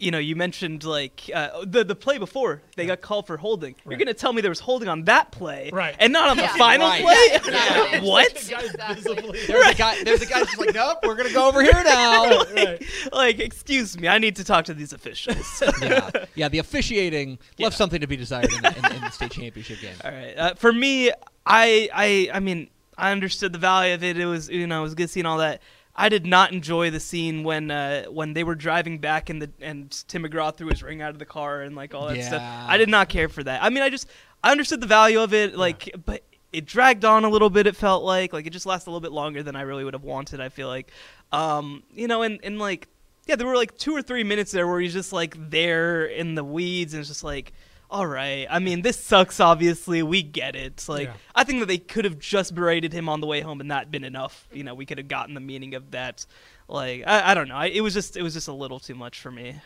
[0.02, 3.74] you know, you mentioned like uh, the the play before they got called for holding.
[3.88, 5.94] You're gonna tell me there was holding on that play, Right.
[5.98, 6.52] And not on Yeah.
[6.52, 7.02] the final Right.
[7.02, 7.14] play?
[7.28, 8.08] Yeah, exactly.
[8.10, 8.30] what?
[8.32, 8.94] Exactly.
[8.94, 10.02] visibly- There's a guy.
[10.04, 12.42] There's a guy just like, nope, we're gonna go over here now.
[12.54, 12.82] right.
[13.12, 15.62] like, excuse me, I need to talk to these officials.
[15.82, 16.48] yeah, yeah.
[16.48, 17.66] The officiating Yeah.
[17.66, 19.94] left something to be desired in the, in, in the state championship game.
[20.04, 20.36] All right.
[20.36, 21.10] Uh, for me,
[21.46, 24.18] I, I, I mean, I understood the value of it.
[24.18, 25.62] It was, you know, it was good seeing all that.
[25.94, 29.50] I did not enjoy the scene when, uh, when they were driving back and the
[29.60, 32.42] and Tim McGraw threw his ring out of the car and like all that stuff.
[32.66, 33.62] I did not care for that.
[33.62, 34.08] I mean, I just,
[34.42, 37.66] I understood the value of it, like, but it dragged on a little bit.
[37.66, 39.94] It felt like, like it just lasted a little bit longer than I really would
[39.94, 40.40] have wanted.
[40.40, 40.90] I feel like,
[41.30, 42.88] um, you know, and and like,
[43.26, 46.34] yeah, there were like two or three minutes there where he's just like there in
[46.34, 47.52] the weeds and it's just like
[47.92, 48.46] all right.
[48.50, 49.38] I mean, this sucks.
[49.38, 50.84] Obviously, we get it.
[50.88, 51.14] Like Yeah.
[51.34, 53.90] I think that they could have just berated him on the way home and that
[53.90, 54.48] been enough.
[54.52, 56.24] You know, we could have gotten the meaning of that.
[56.68, 57.56] Like I, I don't know.
[57.56, 59.56] I, it was just it was just a little too much for me.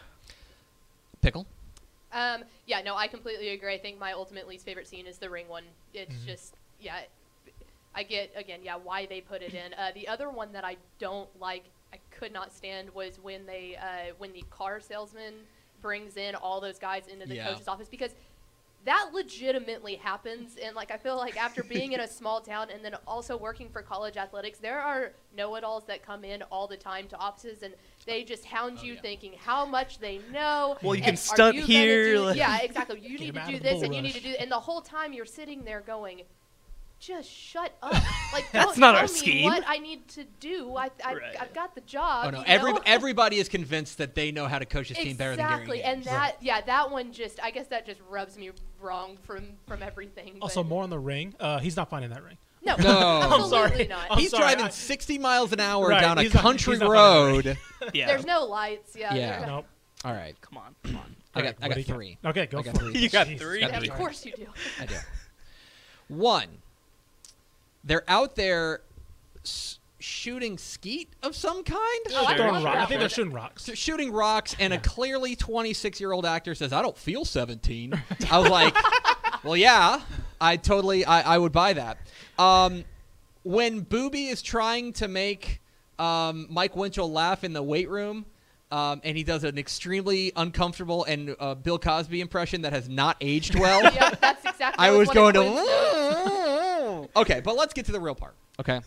[1.23, 1.47] Pickle.
[2.13, 3.75] Um, yeah, no, I completely agree.
[3.75, 5.65] I think my ultimate least favorite scene is the ring one.
[5.93, 6.27] It's Mm-hmm.
[6.27, 7.01] just, yeah,
[7.95, 9.73] I get again, yeah, why they put it in.
[9.75, 13.77] Uh, the other one that I don't like, I could not stand was when they,
[13.77, 15.35] uh, when the car salesman
[15.87, 17.49] brings in all those guys into the Yeah.
[17.53, 18.11] coach's office because
[18.85, 22.85] that legitimately happens and like i feel like after being in a small town and
[22.85, 27.07] then also working for college athletics there are know-it-alls that come in all the time
[27.07, 27.73] to offices and
[28.05, 29.01] they just hound oh, you yeah.
[29.01, 32.59] thinking how much they know Well, you can are stunt you here, do- like- yeah
[32.63, 34.81] exactly you need to do this bull and you need to do and the whole
[34.81, 36.23] time you're sitting there going
[36.99, 37.93] just shut up
[38.33, 39.45] like That's don't not tell our me scheme.
[39.45, 41.37] what i need to do i, I Right.
[41.41, 42.43] i've got the job Oh no!
[42.47, 45.53] Every everybody is convinced that they know how to coach his team better than Gary.
[45.55, 49.45] Exactly, and that yeah, that one just I guess that just rubs me wrong from
[49.67, 50.39] from everything.
[50.41, 51.35] Also, but- more on the ring.
[51.39, 52.39] Uh, he's not finding that ring.
[52.65, 52.89] no, No.
[52.99, 53.87] I'm absolutely sorry.
[53.89, 54.07] not.
[54.11, 56.81] I'm he's sorry, driving I- 60 miles an hour Right, down a not- country he's
[56.81, 57.59] not road.
[57.93, 58.07] Yeah.
[58.07, 58.97] There's no lights.
[58.97, 59.31] Yeah, Yeah.
[59.33, 59.67] there's no- Nope.
[60.05, 60.75] All right, Come on.
[60.85, 61.17] Come on.
[61.35, 62.19] I got Alright, I got do you three.
[62.25, 62.95] Okay, go I got for three.
[62.95, 63.01] it.
[63.01, 63.61] You got three?
[63.61, 63.89] Got Yeah, three.
[63.91, 64.47] of course you do.
[64.81, 64.95] I do.
[66.09, 66.47] One,
[67.87, 68.83] they're out there
[69.45, 72.01] s- shooting skeet of some kind.
[72.11, 73.65] Oh, I Throwing love rock- I think they're shooting rocks.
[73.65, 77.95] So shooting rocks, and a clearly 26 year old actor says, "I don't feel 17."
[78.31, 78.77] I was like,
[79.45, 80.01] "Well, yeah,
[80.41, 81.99] I totally, I, I would buy that."
[82.39, 82.85] Um,
[83.45, 85.61] when Boobie is trying to make
[85.99, 88.27] um, Mike Winchell laugh in the weight room,
[88.73, 93.17] um, and he does an extremely uncomfortable and uh, Bill Cosby impression that has not
[93.21, 93.83] aged well.
[93.95, 94.85] yeah, that's exactly.
[94.85, 96.43] I was what going it was.
[96.87, 97.09] to.
[97.21, 98.35] okay, but let's get to the real part.
[98.61, 98.81] Okay.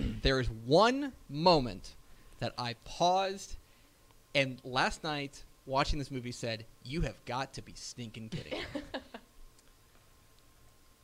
[0.22, 1.94] there is one moment
[2.40, 3.56] that I paused,
[4.34, 8.60] and last night watching this movie said, "You have got to be stinking kidding."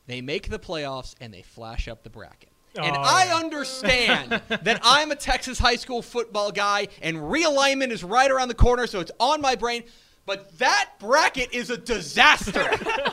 [0.07, 2.49] they make the playoffs and they flash up the bracket.
[2.75, 8.03] And Oh, I understand that I'm a Texas high school football guy and realignment is
[8.03, 9.85] right around the corner, so it's on my brain.
[10.25, 12.71] But that bracket is a disaster.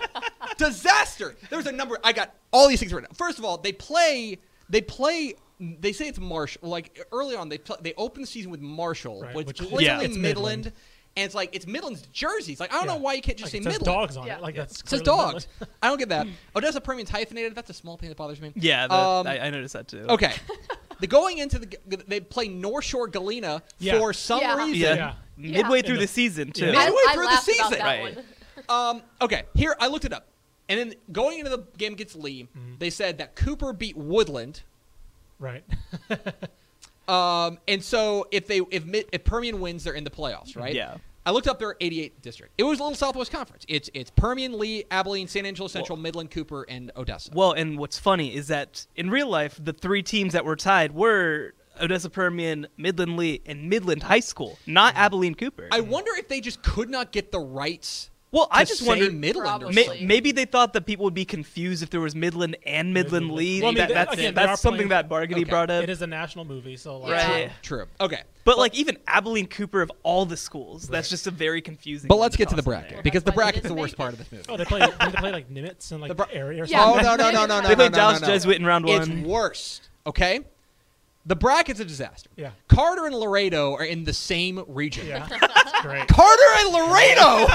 [0.57, 1.35] disaster.
[1.49, 1.97] There's a number.
[2.03, 3.13] I got all these things written.
[3.15, 4.37] First of all, they play.
[4.69, 5.33] They play.
[5.59, 6.69] They say it's Marshall.
[6.69, 9.67] Like early on, they pl- they open the season with Marshall, Right, which, which is-
[9.67, 9.97] clearly Yeah.
[9.97, 10.65] Midland, Midland.
[11.17, 12.59] and it's like it's Midland's jerseys.
[12.59, 12.93] Like I don't Yeah.
[12.93, 13.97] know why you can't just Like, say it says Midland.
[14.01, 14.37] dogs on Yeah.
[14.37, 14.41] it.
[14.41, 15.47] Like that's It says dogs.
[15.59, 15.75] Midland.
[15.81, 16.27] I don't get that.
[16.55, 17.55] Odessa Permian's hyphenated.
[17.55, 18.53] That's a small thing that bothers me.
[18.55, 20.05] Yeah, that, Um, I, I noticed that too.
[20.07, 20.33] Okay.
[20.99, 23.99] the going into the they play North Shore Galena Yeah.
[23.99, 24.57] for some Yeah.
[24.57, 24.79] reason.
[24.97, 25.13] Yeah.
[25.37, 25.61] Yeah.
[25.61, 26.65] Midway through the the- season too.
[26.65, 26.77] Yeah.
[26.79, 27.71] I, Midway I through the laughed about season.
[27.79, 28.15] that Right.
[28.15, 28.25] one.
[28.97, 30.27] Um, okay, here I looked it up,
[30.67, 32.73] and then going into the game against Lee, Mm-hmm.
[32.79, 34.61] they said that Cooper beat Woodland.
[35.39, 35.63] Right.
[37.07, 40.75] Um, and so if they if if Permian wins, they're in the playoffs, right?
[40.75, 40.97] Yeah.
[41.25, 42.53] I looked up their 88 district.
[42.57, 43.65] It was a little Southwest Conference.
[43.67, 47.31] It's it's Permian, Lee, Abilene, San Angelo Central, Midland, Cooper, and Odessa.
[47.33, 50.93] Well, and what's funny is that in real life, the three teams that were tied
[50.93, 55.03] were Odessa Permian, Midland Lee, and Midland High School, not mm-hmm.
[55.03, 55.67] Abilene Cooper.
[55.71, 59.13] I wonder if they just could not get the rights Well, I just say wondered.
[59.15, 62.57] Midland or May, maybe they thought that people would be confused if there was Midland
[62.63, 63.37] and Midland Midland.
[63.37, 63.61] Lee.
[63.61, 65.43] Well, I mean, that, they- that's again, that's something playing- that Bargany Okay.
[65.45, 65.81] brought up.
[65.83, 67.51] It is a national movie, so like, Right.
[67.63, 67.85] True.
[67.99, 68.21] Okay.
[68.45, 72.07] But like even Abilene Cooper of all the schools, that's just a very confusing.
[72.07, 73.01] But let's get to the toss in bracket there.
[73.03, 74.19] because the That's why they bracket's the didn't worst make part it.
[74.19, 74.45] of this movie.
[74.49, 74.79] Oh, they play.
[74.81, 76.79] didn't they play like Nimitz and like The bro- area or Yeah.
[76.83, 77.05] something.
[77.07, 77.61] Oh no no no no no!
[77.63, 78.33] They no, played no, Dallas no, no.
[78.33, 78.99] Jesuit in round one.
[79.01, 79.23] It's one.
[79.23, 79.81] worse.
[80.07, 80.41] Okay.
[81.25, 82.29] The bracket's a disaster.
[82.35, 82.51] Yeah.
[82.67, 85.07] Carter and Laredo are in the same region.
[85.07, 86.07] Yeah, that's great.
[86.07, 87.47] Carter and Laredo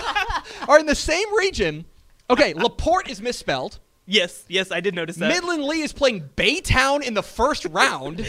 [0.69, 1.85] are in the same region.
[2.31, 3.81] Okay, Laporte is misspelled.
[4.07, 5.29] Yes, yes, I did notice that.
[5.29, 8.27] Midland Lee is playing Baytown in the first round.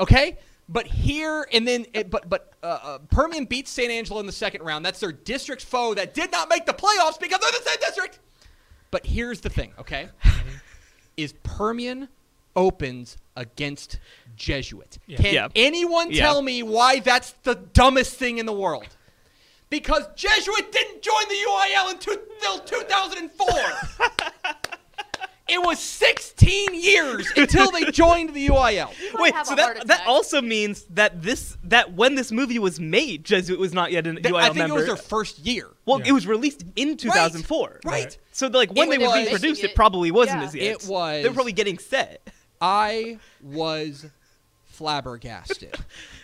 [0.00, 4.26] okay, but here and then, it, but but uh, uh, Permian beats San Angelo in
[4.26, 4.84] the second round.
[4.84, 8.20] That's their district foe that did not make the playoffs because they're the same district.
[8.90, 10.08] But here's the thing, okay?
[11.16, 12.08] is Permian
[12.56, 13.98] opens against
[14.42, 14.98] Jesuit.
[15.06, 15.18] Yeah.
[15.18, 15.48] Can Yeah.
[15.54, 16.22] anyone Yeah.
[16.24, 18.88] tell me why that's the dumbest thing in the world?
[19.70, 22.16] Because Jesuit didn't join the UIL until
[22.58, 23.48] 2004.
[25.48, 28.90] it was 16 years until they joined the UIL.
[29.14, 33.58] Wait, so that that also means that this that when this movie was made, Jesuit
[33.60, 34.74] was not yet an Th- UIL I think member.
[34.74, 35.68] it was their first year.
[35.86, 36.08] well, Yeah.
[36.08, 37.80] it was released in 2004.
[37.84, 38.18] Right.
[38.32, 40.46] So like when It they were being produced, Making it probably wasn't yeah.
[40.48, 40.64] as yet.
[40.64, 42.28] It was- They were probably getting set.
[42.60, 44.06] I was
[44.72, 45.76] flabbergasted.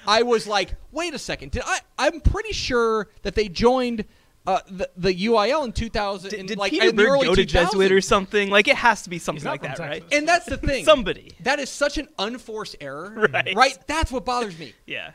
[0.07, 1.53] I was like, wait a second.
[1.53, 1.81] Did I?
[1.99, 4.05] I'm pretty sure that they joined
[4.47, 6.31] uh, the the UIL in 2000.
[6.31, 8.49] Did, in, did like, Peter in the Bird early go to Jesuit or something?
[8.49, 10.05] Like it has to be something like from that, right?
[10.11, 10.85] And that's the thing.
[10.85, 11.33] Somebody.
[11.41, 13.29] That is such an unforced error.
[13.55, 13.79] Right.
[13.87, 14.73] That's what bothers me.
[14.87, 15.13] Yeah.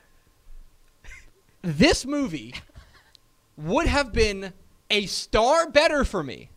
[1.62, 2.54] This movie
[3.58, 4.54] would have been
[4.92, 6.50] a star better for me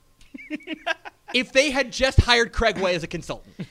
[1.34, 3.66] if they had just hired Craig Way as a consultant.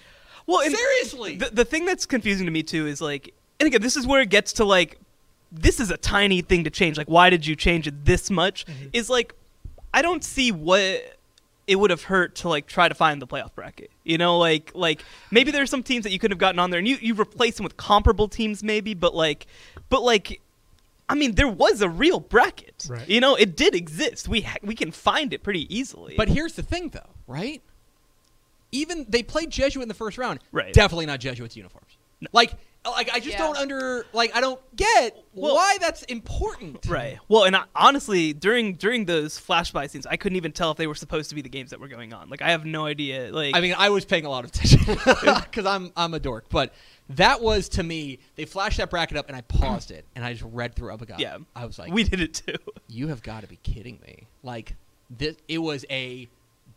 [0.47, 1.37] Well, Seriously.
[1.37, 4.21] the, the thing that's confusing to me too is like, and again, this is where
[4.21, 4.99] it gets to like,
[5.51, 6.97] this is a tiny thing to change.
[6.97, 8.65] Like, why did you change it this much?
[8.65, 8.89] Mm-hmm.
[8.93, 9.33] Is like,
[9.93, 11.17] I don't see what
[11.67, 13.89] it would have hurt to like try to find the playoff bracket.
[14.03, 16.79] You know, like like maybe there's some teams that you could have gotten on there,
[16.79, 18.93] and you you replace them with comparable teams, maybe.
[18.93, 19.47] But like,
[19.89, 20.41] but like.
[21.07, 22.87] I mean, there was a real bracket.
[22.89, 23.07] Right.
[23.07, 24.27] You know, it did exist.
[24.27, 26.15] We ha- we can find it pretty easily.
[26.17, 27.61] But here's the thing, though, right?
[28.75, 30.39] Even they played Jesuit in the first round.
[30.51, 30.73] Right.
[30.73, 31.97] Definitely not Jesuit's uniforms.
[32.31, 32.53] Like,
[32.85, 33.39] like I just Yeah.
[33.39, 36.85] don't under like I don't get Well- why that's important.
[36.87, 37.17] Right.
[37.27, 40.87] Well, and I, honestly, during during those flashby scenes, I couldn't even tell if they
[40.87, 42.29] were supposed to be the games that were going on.
[42.29, 43.31] Like, I have no idea.
[43.33, 46.45] Like, I mean, I was paying a lot of attention because I'm I'm a dork,
[46.49, 46.73] but
[47.09, 48.19] that was to me.
[48.35, 51.19] They flashed that bracket up, and I paused it, and I just read through Uppercut.
[51.19, 52.55] yeah, I was like, we did it too.
[52.87, 54.27] you have got to be kidding me.
[54.41, 54.75] Like
[55.09, 56.27] this it was a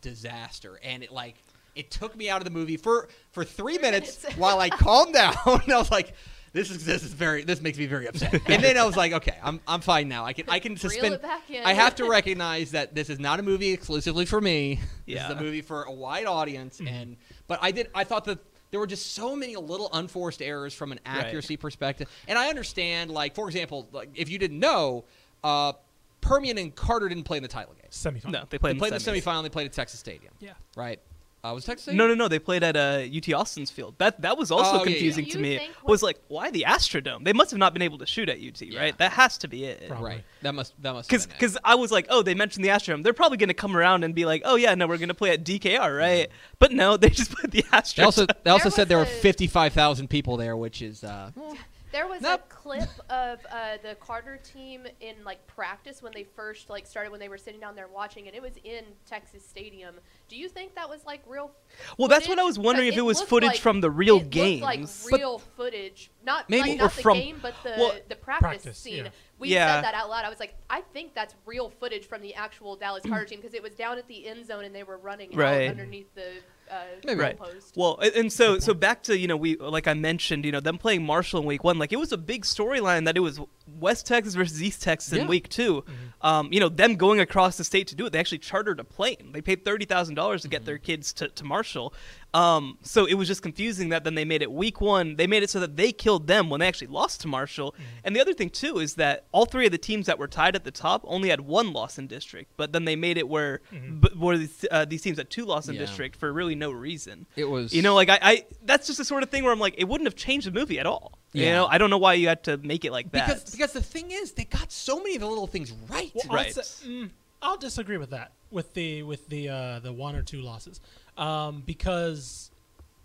[0.01, 1.35] disaster and it like
[1.79, 4.37] it took me out of the movie for for 3 minutes minutes.
[4.37, 6.13] while I calmed down and I was like
[6.51, 8.33] this is this is very this makes me very upset.
[8.47, 10.25] And then I was like okay, I'm I'm fine now.
[10.25, 11.63] I can I can suspend it back in.
[11.63, 14.79] I have to recognize that this is not a movie exclusively for me.
[15.07, 18.39] This is a movie for a wide audience and but I did I thought that
[18.71, 21.25] there were just so many little unforced errors from an Right.
[21.25, 22.07] accuracy perspective.
[22.27, 25.05] And I understand like for example, like if you didn't know,
[25.43, 25.73] uh
[26.21, 27.89] Permian and Carter didn't play in the title game.
[27.91, 28.31] Semifinal.
[28.31, 28.71] No, they played.
[28.71, 29.23] They in played the semis.
[29.23, 29.43] semifinal.
[29.43, 30.33] They played at Texas Stadium.
[30.41, 30.51] Yeah.
[30.75, 30.99] Right.
[31.41, 32.27] Uh, was it Texas No, no, no.
[32.27, 33.95] They played at uh, UT Austin's field.
[33.97, 34.83] That that was also Oh, yeah, yeah.
[34.85, 35.57] confusing to you me.
[35.59, 37.23] think Was like, why the Astrodome?
[37.23, 38.79] They must have not been able to shoot at UT, Yeah.
[38.79, 38.97] right?
[38.97, 39.87] That has to be it.
[39.87, 40.05] Probably.
[40.09, 40.23] Right.
[40.41, 40.73] That must.
[40.81, 41.07] That must.
[41.07, 41.39] Because have been it.
[41.39, 43.03] because I was like, oh, they mentioned the Astrodome.
[43.03, 45.13] They're probably going to come around and be like, oh yeah, no, we're going to
[45.13, 46.29] play at DKR, right?
[46.59, 47.95] But no, they just put the Astrodome.
[47.95, 51.03] they also they also There said there were fifty five thousand people there, which is
[51.05, 51.31] uh,
[51.91, 52.41] There was Nope.
[52.45, 57.09] a clip of uh, the Carter team in like practice when they first like started
[57.11, 59.95] when they were sitting down there watching, and it was in Texas Stadium.
[60.27, 61.51] Do you think that was like real?
[61.97, 64.19] Well, that's what I was wondering if it was footage like- from the real it
[64.19, 64.61] looked games.
[64.61, 67.95] like But- real footage, not Maybe- like, or not the from- game, but the well,
[68.07, 69.05] the practice, practice, scene.
[69.05, 69.11] yeah.
[69.39, 69.75] We Yeah.
[69.77, 70.25] said that out loud.
[70.25, 73.53] I was like, I think that's real footage from the actual Dallas Carter team because
[73.53, 75.65] it was down at the end zone and they were running Right.
[75.67, 76.27] out underneath the
[76.69, 77.19] uh, Maybe.
[77.19, 77.39] Right.
[77.39, 77.71] goalpost.
[77.75, 80.59] Well, and- and so so back to you know we like I mentioned you know
[80.59, 83.39] them playing Marshall in week one like it was a big storyline that it was
[83.79, 85.23] West Texas versus East Texas Yeah.
[85.23, 85.83] in week 2
[86.21, 88.11] Um, you know them going across the state to do it.
[88.11, 89.29] They actually chartered a plane.
[89.31, 91.93] They paid thirty thousand dollars to get their kids to, to Marshall.
[92.33, 95.15] Um, so it was just confusing that then they made it week one.
[95.15, 97.73] They made it so that they killed them when they actually lost to Marshall.
[98.03, 100.55] And the other thing too is that all three of the teams that were tied
[100.55, 103.61] at the top only had one loss in district, but then they made it where
[103.71, 105.81] b- where these, uh, these teams had two loss in Yeah.
[105.81, 107.25] district for really no reason.
[107.35, 107.73] it was.
[107.73, 109.85] You know, like I, I, that's just the sort of thing where I'm like, it
[109.87, 111.18] wouldn't have changed the movie at all.
[111.33, 111.53] You Yeah.
[111.55, 113.27] know, I don't know why you had to make it like that.
[113.27, 116.11] because because the thing is, they got so many of the little things right.
[116.15, 116.47] Well, Right.
[116.57, 117.09] I'll, say, mm,
[117.41, 120.81] I'll disagree with that with the with the uh, the one or two losses,
[121.17, 122.49] um, because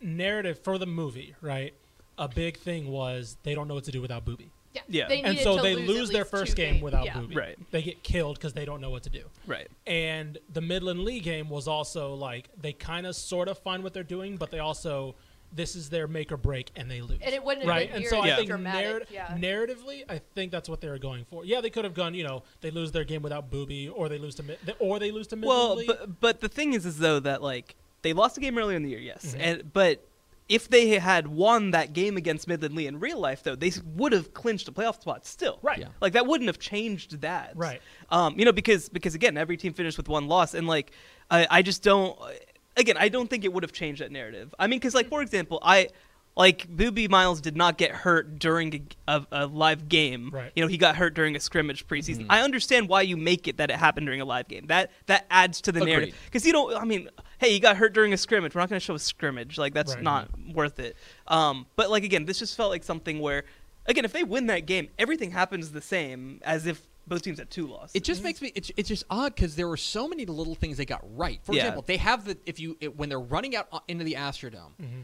[0.00, 1.74] narrative for the movie, right?
[2.18, 4.50] A big thing was they don't know what to do without Boobie.
[4.72, 4.82] Yeah.
[4.88, 5.08] Yeah.
[5.08, 6.82] They and so they lose, lose, their first game games.
[6.82, 7.14] without yeah.
[7.14, 7.37] Boobie.
[7.37, 7.58] Right.
[7.70, 9.24] They get killed because they don't know what to do.
[9.46, 9.68] Right.
[9.87, 13.92] And the Midland Lee game was also like they kind of sort of find what
[13.94, 15.14] they're doing, but they also
[15.54, 17.18] this is their make or break, and they lose.
[17.22, 17.88] And it wouldn't have right.
[17.88, 19.36] been and so as I think dramatic, narrat- yeah.
[19.36, 21.44] narratively, I think that's what they were going for.
[21.44, 22.14] Yeah, they could have gone.
[22.14, 25.10] You know, they lose their game without Boobie, or they lose to Mid- or they
[25.10, 28.36] lose to Midland Well, but but the thing is, is though that like they lost
[28.36, 29.40] a game earlier in the year, yes, Mhm.
[29.40, 30.04] and but
[30.48, 34.12] if they had won that game against Midland Lee in real life, though, they would
[34.12, 35.58] have clinched a playoff spot still.
[35.62, 35.78] Right.
[35.78, 35.88] Yeah.
[36.02, 37.52] Like that wouldn't have changed that.
[37.54, 37.80] Right.
[38.10, 40.90] Um, you know, because because again, every team finished with one loss, and like
[41.30, 42.18] I, I just don't.
[42.76, 44.54] Again, I don't think it would have changed that narrative.
[44.58, 45.88] I mean, because like for example, I.
[46.37, 50.30] Like Boobie Miles did not get hurt during a, a, a live game.
[50.32, 50.50] Right.
[50.56, 52.22] You know, he got hurt during a scrimmage preseason.
[52.22, 52.26] Mhm.
[52.28, 54.66] I understand why you make it that it happened during a live game.
[54.66, 55.92] That that adds to the Agreed.
[55.92, 56.14] narrative.
[56.24, 56.74] Because you don't.
[56.74, 57.08] I mean,
[57.38, 58.52] hey, you got hurt during a scrimmage.
[58.52, 59.58] We're not going to show a scrimmage.
[59.58, 60.02] Like that's Right.
[60.02, 60.96] not worth it.
[61.28, 63.44] Um, but like again, this just felt like something where,
[63.87, 67.50] again, if they win that game, everything happens the same as if both teams had
[67.50, 67.92] two losses.
[67.94, 68.52] It just makes me.
[68.54, 71.40] It's, it's just odd because there were so many little things they got right.
[71.42, 71.62] For Yeah.
[71.62, 74.72] example, they have the if you it, when they're running out uh, into the Astrodome.
[74.80, 75.00] Mm-hmm.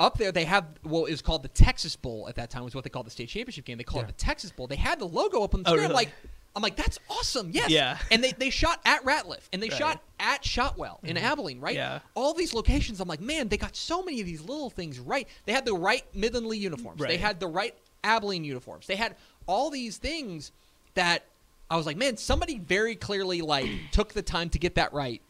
[0.00, 2.28] Up there, they have what is called the Texas Bowl.
[2.28, 3.78] At that time, was what they called the state championship game.
[3.78, 4.04] They call Yeah.
[4.08, 4.68] it the Texas Bowl.
[4.68, 5.86] They had the logo up on the Oh, screen.
[5.86, 6.04] I'm really?
[6.04, 6.12] like,
[6.54, 7.50] I'm like, that's awesome.
[7.52, 7.70] Yes.
[7.70, 7.98] Yeah.
[8.12, 9.76] And they, they shot at Ratliff and they Right.
[9.78, 11.74] shot at Shotwell in Abilene, right?
[11.74, 11.98] Yeah.
[12.14, 13.00] All these locations.
[13.00, 15.26] I'm like, man, they got so many of these little things right.
[15.46, 17.00] They had the right Midland Lee uniforms.
[17.00, 18.86] They had the right Abilene uniforms.
[18.86, 19.16] They had
[19.48, 20.52] all these things
[20.94, 21.24] that
[21.70, 25.20] I was like, man, somebody very clearly like took the time to get that right.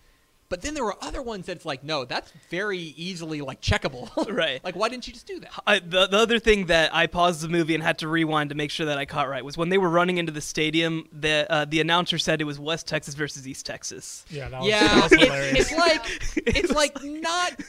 [0.50, 4.08] But then there were other ones that's like, no, that's very easily like checkable.
[4.34, 4.64] Right.
[4.64, 5.50] like, why didn't you just do that?
[5.66, 8.54] I, the, the other thing that I paused the movie and had to rewind to
[8.56, 11.06] make sure that I caught right was when they were running into the stadium.
[11.12, 14.24] The uh, the announcer said it was West Texas versus East Texas.
[14.30, 15.58] yeah, that was, Yeah, that was hilarious.
[15.70, 17.60] it's like it's like not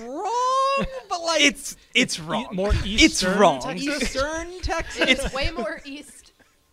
[0.00, 2.48] wrong, but like It's it's wrong.
[2.52, 3.60] more Eastern It's wrong.
[3.60, 4.02] Texas?
[4.02, 5.04] Eastern Texas.
[5.08, 6.23] It's way more east.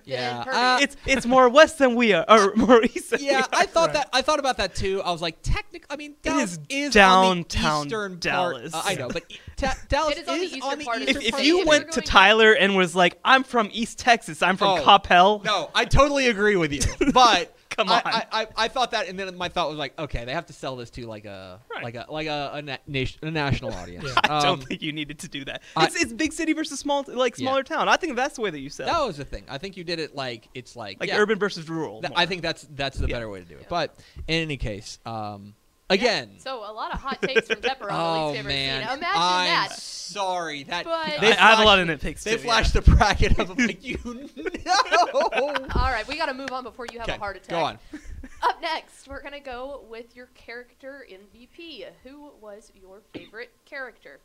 [0.05, 3.11] Yeah, uh, it's it's more west than we are, or more east.
[3.11, 3.47] Than we Yeah, are.
[3.51, 3.93] I thought Right.
[3.93, 4.09] that.
[4.13, 5.01] I thought about that too.
[5.03, 8.71] I was like, technically, I mean, Dallas is is, downtown on the eastern Dallas.
[8.71, 9.23] Part, uh, I know, but
[9.57, 11.43] ta- Dallas It is on the eastern part of If, if part.
[11.43, 14.41] you If went to Tyler and was like, "I'm from East Texas.
[14.41, 16.81] I'm from Oh, Coppell," No, I totally agree with you.
[17.13, 18.01] But Come on.
[18.05, 20.53] I, I, I thought that, and then my thought was like, okay, they have to
[20.53, 21.83] sell this to like a Right.
[21.83, 24.05] like a like a, a, na- nation, a national audience.
[24.05, 24.13] Yeah.
[24.25, 25.61] I don't Um, think you needed to do that.
[25.75, 27.43] I- It's, it's big city versus small, like Yeah.
[27.45, 27.89] smaller town.
[27.89, 28.87] I think that's the way that you sell.
[28.87, 29.45] that was the thing.
[29.49, 32.01] I think you did it like it's like like yeah, urban versus rural.
[32.01, 33.15] th- I think that's that's the Yeah.
[33.15, 33.61] better way to do it.
[33.61, 33.67] Yeah.
[33.69, 33.95] But
[34.27, 35.55] in any case, um,
[35.93, 36.29] again.
[36.39, 38.81] So a lot of hot takes from Pepper on the Oh least favorite man!
[38.87, 38.97] scene.
[38.97, 39.75] Imagine I'm that.
[39.77, 42.23] sorry that But- I, they I have a lot flashed- of nitpicks.
[42.23, 42.81] They too, flashed yeah.
[42.81, 45.53] the bracket of like you know.
[45.75, 47.49] All right, we got to move on before you have a heart attack.
[47.49, 47.79] Go on.
[48.43, 51.85] Up next, we're gonna go with your character MVP.
[52.03, 54.19] Who was your favorite character?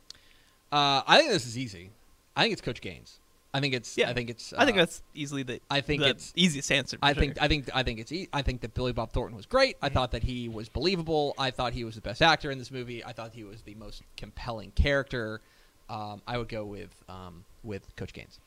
[0.71, 1.91] Uh, I think this is easy.
[2.35, 3.19] I think it's Coach Gaines.
[3.57, 3.97] I think it's.
[3.97, 4.09] Yeah.
[4.09, 4.53] I think it's.
[4.53, 5.59] I think uh, that's easily the.
[5.69, 6.97] I think the it's- easiest answer.
[6.97, 7.21] for I sure.
[7.21, 7.41] think.
[7.41, 7.69] I think.
[7.73, 8.11] I think it's.
[8.11, 9.77] E- I think that Billy Bob Thornton was great.
[9.81, 11.33] I thought that he was believable.
[11.37, 13.03] I thought he was the best actor in this movie.
[13.03, 15.41] I thought he was the most compelling character.
[15.89, 18.39] Um, I would go with um, with Coach Gaines.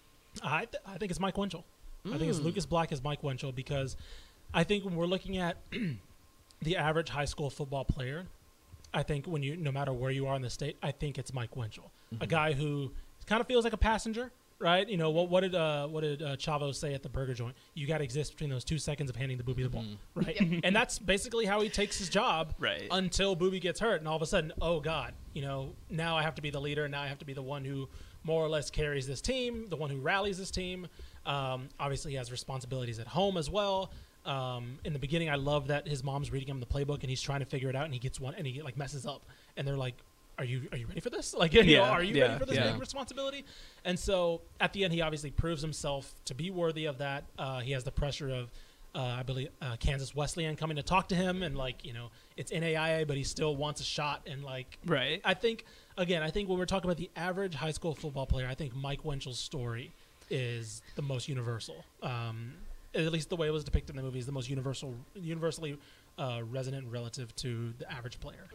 [0.43, 1.65] I, th- I think it's Mike Winchell.
[2.07, 2.45] I think it's Mm.
[2.45, 3.97] Lucas Black as Mike Winchell because
[4.55, 5.57] I think when we're looking at
[6.63, 8.27] the average high school football player,
[8.93, 11.33] I think when you no matter where you are in the state, I think it's
[11.33, 12.93] Mike Winchell, a guy who
[13.27, 14.89] kind of feels like a passenger, right?
[14.89, 15.29] You know what?
[15.29, 17.57] What did uh, what did uh, Chavo say at the burger joint?
[17.75, 20.39] You got to exist between those two seconds of handing the boobie the ball, right?
[20.65, 22.87] and that's basically how he takes his job, Right.
[22.91, 26.23] Until boobie gets hurt, and all of a sudden, oh god, you know, now I
[26.23, 26.85] have to be the leader.
[26.85, 27.89] And now I have to be the one who
[28.23, 30.87] more or less carries this team, the one who rallies this team.
[31.25, 33.91] Um, obviously, he has responsibilities at home as well.
[34.27, 37.23] Um, in the beginning, I love that his mom's reading him the playbook and he's
[37.23, 39.25] trying to figure it out, and he gets one and he like messes up,
[39.57, 39.95] and they're like,
[40.41, 41.35] "Are you are you ready for this?
[41.39, 42.73] Like, you know, Yeah, are you yeah, ready for this yeah.
[42.73, 43.45] big responsibility?"
[43.85, 47.25] And so at the end, he obviously proves himself to be worthy of that.
[47.39, 48.51] Uh, he has the pressure of.
[48.93, 52.09] Uh, I believe uh, Kansas Wesleyan coming to talk to him, and like you know,
[52.37, 55.21] it's NAIA, but he still wants a shot, and like Right.
[55.25, 55.65] I think
[55.97, 58.75] again, I think when we're talking about the average high school football player, I think
[58.75, 59.93] Mike Winchell's story
[60.29, 61.85] is the most universal.
[62.03, 62.55] Um,
[62.93, 65.79] at least the way it was depicted in the movie is the most universal, universally
[66.19, 68.47] uh, resonant relative to the average player.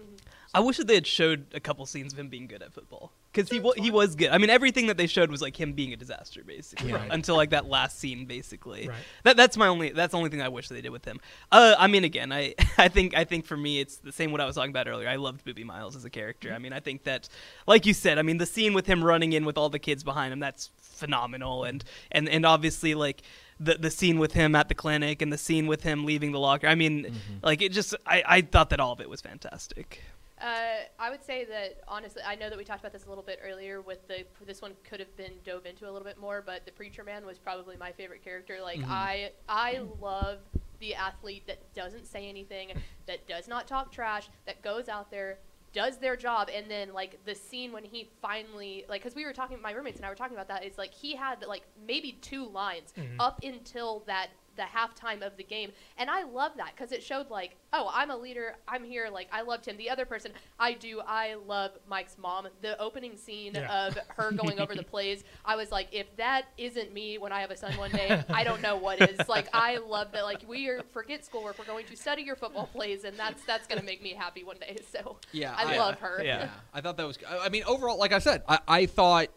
[0.53, 3.11] I wish that they had showed a couple scenes of him being good at football
[3.33, 4.29] because he wa- he was good.
[4.29, 7.11] I mean, everything that they showed was like him being a disaster, basically, Right.
[7.11, 8.88] until like that last scene, basically.
[8.88, 8.97] Right.
[9.23, 11.19] That that's my only that's the only thing I wish they did with him.
[11.51, 14.39] Uh, I mean, again, I I think I think for me it's the same what
[14.39, 15.09] I was talking about earlier.
[15.09, 16.53] I loved Boobie Miles as a character.
[16.53, 17.27] I mean, I think that,
[17.67, 20.03] like you said, I mean, the scene with him running in with all the kids
[20.03, 23.23] behind him that's phenomenal, and and and obviously like
[23.60, 26.39] the the scene with him at the clinic and the scene with him leaving the
[26.39, 26.68] locker.
[26.68, 27.16] I mean, mm-hmm.
[27.43, 30.01] like it just I I thought that all of it was fantastic.
[30.39, 33.24] Uh, I would say that honestly, I know that we talked about this a little
[33.24, 33.82] bit earlier.
[33.82, 36.72] With the this one could have been dove into a little bit more, but the
[36.72, 38.60] preacher man was probably my favorite character.
[38.62, 38.91] Like mm-hmm.
[38.91, 40.03] I, I mm-hmm.
[40.03, 40.39] love
[40.80, 42.74] the athlete that doesn't say anything,
[43.08, 45.39] that does not talk trash, that goes out there,
[45.76, 49.34] does their job, and then like the scene when he finally like, because we were
[49.34, 50.63] talking, my roommates and I were talking about that.
[50.63, 53.19] Is like he had like maybe two lines mm-hmm.
[53.19, 55.72] up until that the halftime of the game.
[55.97, 58.56] And I love that because it showed like, oh, I'm a leader.
[58.68, 59.10] I'm here.
[59.12, 59.78] Like I loved him.
[59.78, 61.01] The other person, I do.
[61.06, 62.47] I love Mike's mom.
[62.62, 63.88] The opening scene Yeah.
[63.88, 65.24] of her going over the plays.
[65.43, 68.43] I was like, if that isn't me when I have a son one day, I
[68.43, 69.28] don't know what is.
[69.28, 70.24] Like I love that.
[70.24, 71.60] Like we are forget schoolwork.
[71.60, 74.58] We're going to study your football plays, and that's that's gonna make me happy one
[74.58, 74.78] day.
[74.91, 76.22] So Yeah, I, I- love her.
[76.24, 76.39] yeah.
[76.39, 77.18] Yeah, I thought that was.
[77.28, 79.28] I I mean, overall, like I said, I, I thought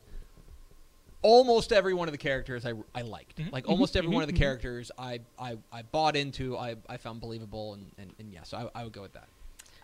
[1.23, 3.39] almost every one of the characters I, I liked.
[3.39, 3.53] Mm-hmm.
[3.53, 3.73] Like mm-hmm.
[3.73, 4.15] almost every mm-hmm.
[4.15, 6.57] one of the characters I, I, I bought into.
[6.57, 9.29] I, I found believable, and, and, and yes, I, I would go with that.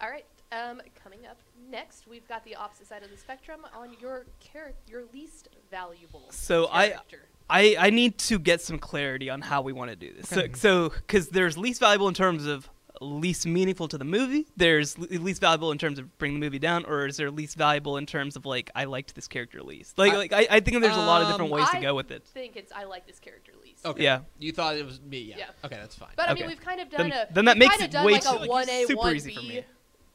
[0.01, 0.27] All right.
[0.53, 1.39] Um, coming up
[1.71, 6.27] next, we've got the opposite side of the spectrum on your character, your least valuable.
[6.31, 7.29] So I- character.
[7.51, 10.31] I, I need to get some clarity on how we want to do this.
[10.31, 12.71] So, so because there's least valuable in terms of
[13.05, 14.47] least meaningful to the movie.
[14.57, 17.97] There's least valuable in terms of bringing the movie down, or is there least valuable
[17.97, 19.97] in terms of like I liked this character least?
[19.99, 21.83] Like, I- like I, I think there's a lot of different Um, ways I to
[21.83, 22.23] go with it.
[22.31, 23.85] I think it's I like this character least.
[23.87, 24.03] Okay.
[24.03, 24.21] Yeah.
[24.39, 25.19] You thought it was me?
[25.21, 25.37] Yeah.
[25.39, 25.45] Yeah.
[25.65, 26.09] Okay, that's fine.
[26.17, 26.41] But I Okay.
[26.43, 27.33] mean, we've kind of done Then- a.
[27.35, 28.85] then that we've makes kind it of done way like too- a like, one A,
[28.87, 29.49] super one easy for B.
[29.49, 29.65] me.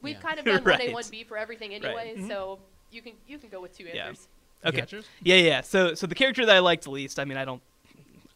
[0.02, 0.20] We've Yeah.
[0.20, 1.84] kind of done one A, one B for everything Right.
[1.84, 2.14] anyway.
[2.16, 2.28] Mhm.
[2.28, 2.58] So
[2.90, 3.96] you can you can go with two answers.
[3.96, 4.06] Yeah.
[4.08, 4.28] answers.
[4.66, 4.76] Okay.
[4.80, 5.04] Got yours?
[5.22, 5.60] Yeah, yeah.
[5.62, 7.62] So, so the character that I liked least, I mean, I don't.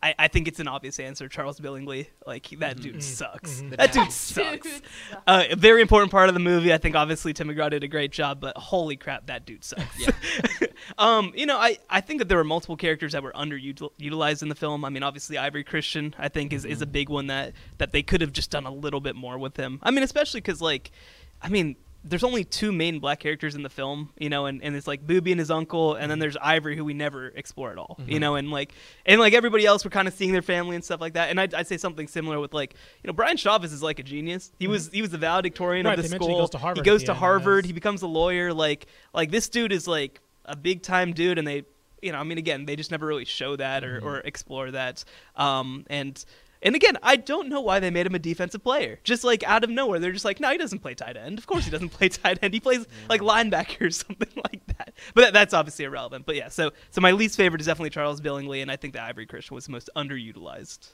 [0.05, 1.29] I, I think it's an obvious answer.
[1.31, 3.63] Charles Billingsley, like that dude sucks.
[3.63, 3.77] Mhm.
[3.79, 4.69] That dude sucks.
[4.69, 4.83] Dude.
[5.27, 6.75] Uh, a very important part of the movie.
[6.75, 9.99] I think obviously Tim McGraw did a great job, but holy crap, that dude sucks.
[9.99, 10.11] Yeah.
[10.99, 14.51] um, you know, I, I think that there were multiple characters that were underutilized in
[14.51, 14.85] the film.
[14.85, 18.03] I mean, obviously Ivory Christian, I think is, is a big one that that they
[18.03, 19.79] could have just done a little bit more with him.
[19.83, 20.91] I mean, especially because like,
[21.41, 21.77] I mean.
[22.07, 25.07] There's only two main black characters in the film, you know, and, and it's like
[25.07, 26.21] Boobie and his uncle, and then mm-hmm.
[26.21, 28.21] there's Ivory, who we never explore at all, you mm-hmm.
[28.21, 28.73] know, and like,
[29.07, 31.31] and like everybody else, we're kind of seeing their family and stuff like that.
[31.31, 34.03] And I'd, I'd say something similar with like, you know, Brian Chavez is like a
[34.03, 34.53] genius.
[34.59, 34.97] He was mm-hmm.
[34.97, 36.29] he was the valedictorian Right, of the school.
[36.29, 37.65] he goes to Harvard He goes to Harvard.
[37.65, 38.53] He becomes a lawyer.
[38.53, 41.65] Like like this dude is like a big time dude, and they
[42.03, 45.05] you know I mean again they just never really show that or, or explore that.
[45.37, 46.23] Um and.
[46.65, 48.99] And again, I don't know why they made him a defensive player.
[49.05, 51.39] Just like out of nowhere, they're just like, no, he doesn't play tight end.
[51.39, 52.55] Of course, he doesn't play tight end.
[52.55, 54.95] He plays like linebacker or something like that.
[55.15, 56.25] But that, that's obviously irrelevant.
[56.25, 59.03] But yeah, so so my least favorite is definitely Charles Billingsley, and I think that
[59.05, 60.93] Ivory Christian was the most underutilized.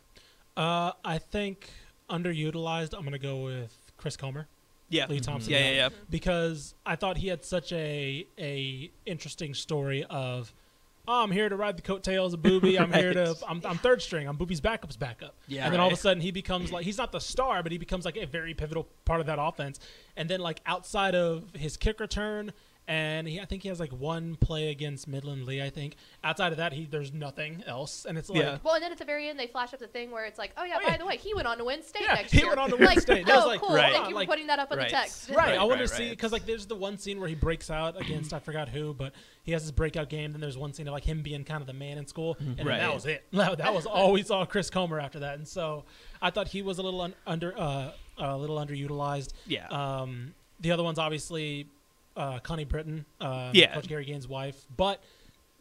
[0.57, 1.71] Uh, I think
[2.11, 2.93] underutilized.
[2.97, 4.49] I'm gonna go with Chris Comer.
[4.89, 5.53] Yeah, Lee Thompson.
[5.53, 5.89] yeah, yeah, yeah.
[6.11, 10.53] Because I thought he had such a a interesting story of,
[11.11, 12.81] oh, I'm here to ride the coattails of Boobie.
[12.81, 13.37] I'm here to.
[13.49, 14.29] I'm, I'm third string.
[14.29, 15.37] I'm Boobie's backup's backup.
[15.49, 17.73] Yeah, And then all of a sudden he becomes like he's not the star, but
[17.73, 19.81] he becomes like a very pivotal part of that offense.
[20.17, 22.53] And then like outside of his kick return.
[22.91, 25.63] And he, I think he has like one play against Midland Lee.
[25.63, 28.59] I think outside of that, he there's nothing else, and it's like Yeah.
[28.65, 30.51] Well, and then at the very end, they flash up the thing where it's like,
[30.57, 30.97] oh yeah, Oh, by yeah.
[30.99, 32.47] the way, he went on to win state Yeah, next he year.
[32.47, 33.27] He went on to win like, state.
[33.31, 33.77] Oh, like- cool.
[33.77, 33.93] Right.
[33.93, 34.89] Thank you Like- for putting that up on Right.
[34.89, 35.29] the text.
[35.29, 36.11] Right, Right, I want right, to see right.
[36.11, 39.13] because like there's the one scene where he breaks out against I forgot who, but
[39.45, 40.33] he has his breakout game.
[40.33, 42.67] Then there's one scene of like him being kind of the man in school, and
[42.67, 42.81] Right.
[42.81, 43.23] that was it.
[43.33, 45.85] That, that was all we saw Chris Comer after that, and so
[46.21, 49.33] I thought he was a little un- under uh, a little underutilized.
[49.47, 49.69] Yeah.
[49.69, 51.69] Um, the other one's obviously
[52.17, 53.75] uh, Connie Britton, uh, Yeah.
[53.75, 55.03] Coach Gary Gaines' wife, but.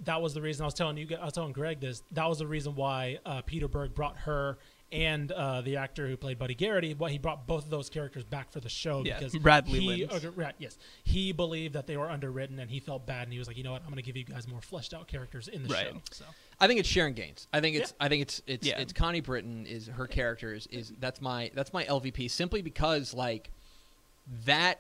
[0.06, 1.10] That was the reason I was telling you.
[1.22, 2.04] I was telling Greg this.
[2.14, 4.58] That was the reason why uh, Peter Berg brought her
[4.94, 6.94] and uh, the actor who played Buddy Garrity.
[6.94, 10.06] Why he brought both of those characters back for the show Yeah, because Bradley he,
[10.06, 10.24] Lynch.
[10.24, 13.40] uh, right, yes, he believed that they were underwritten, and he felt bad, and he
[13.40, 15.50] was like, you know what, I'm going to give you guys more fleshed out characters
[15.50, 15.88] in the Right.
[15.92, 16.02] show.
[16.12, 16.24] So
[16.62, 17.50] I think it's Sharon Gaines.
[17.52, 18.80] I think it's I think it's it's Yeah.
[18.80, 23.14] it's Connie Britton is her character is, is that's my that's my LVP simply because
[23.14, 23.52] like
[24.46, 24.80] that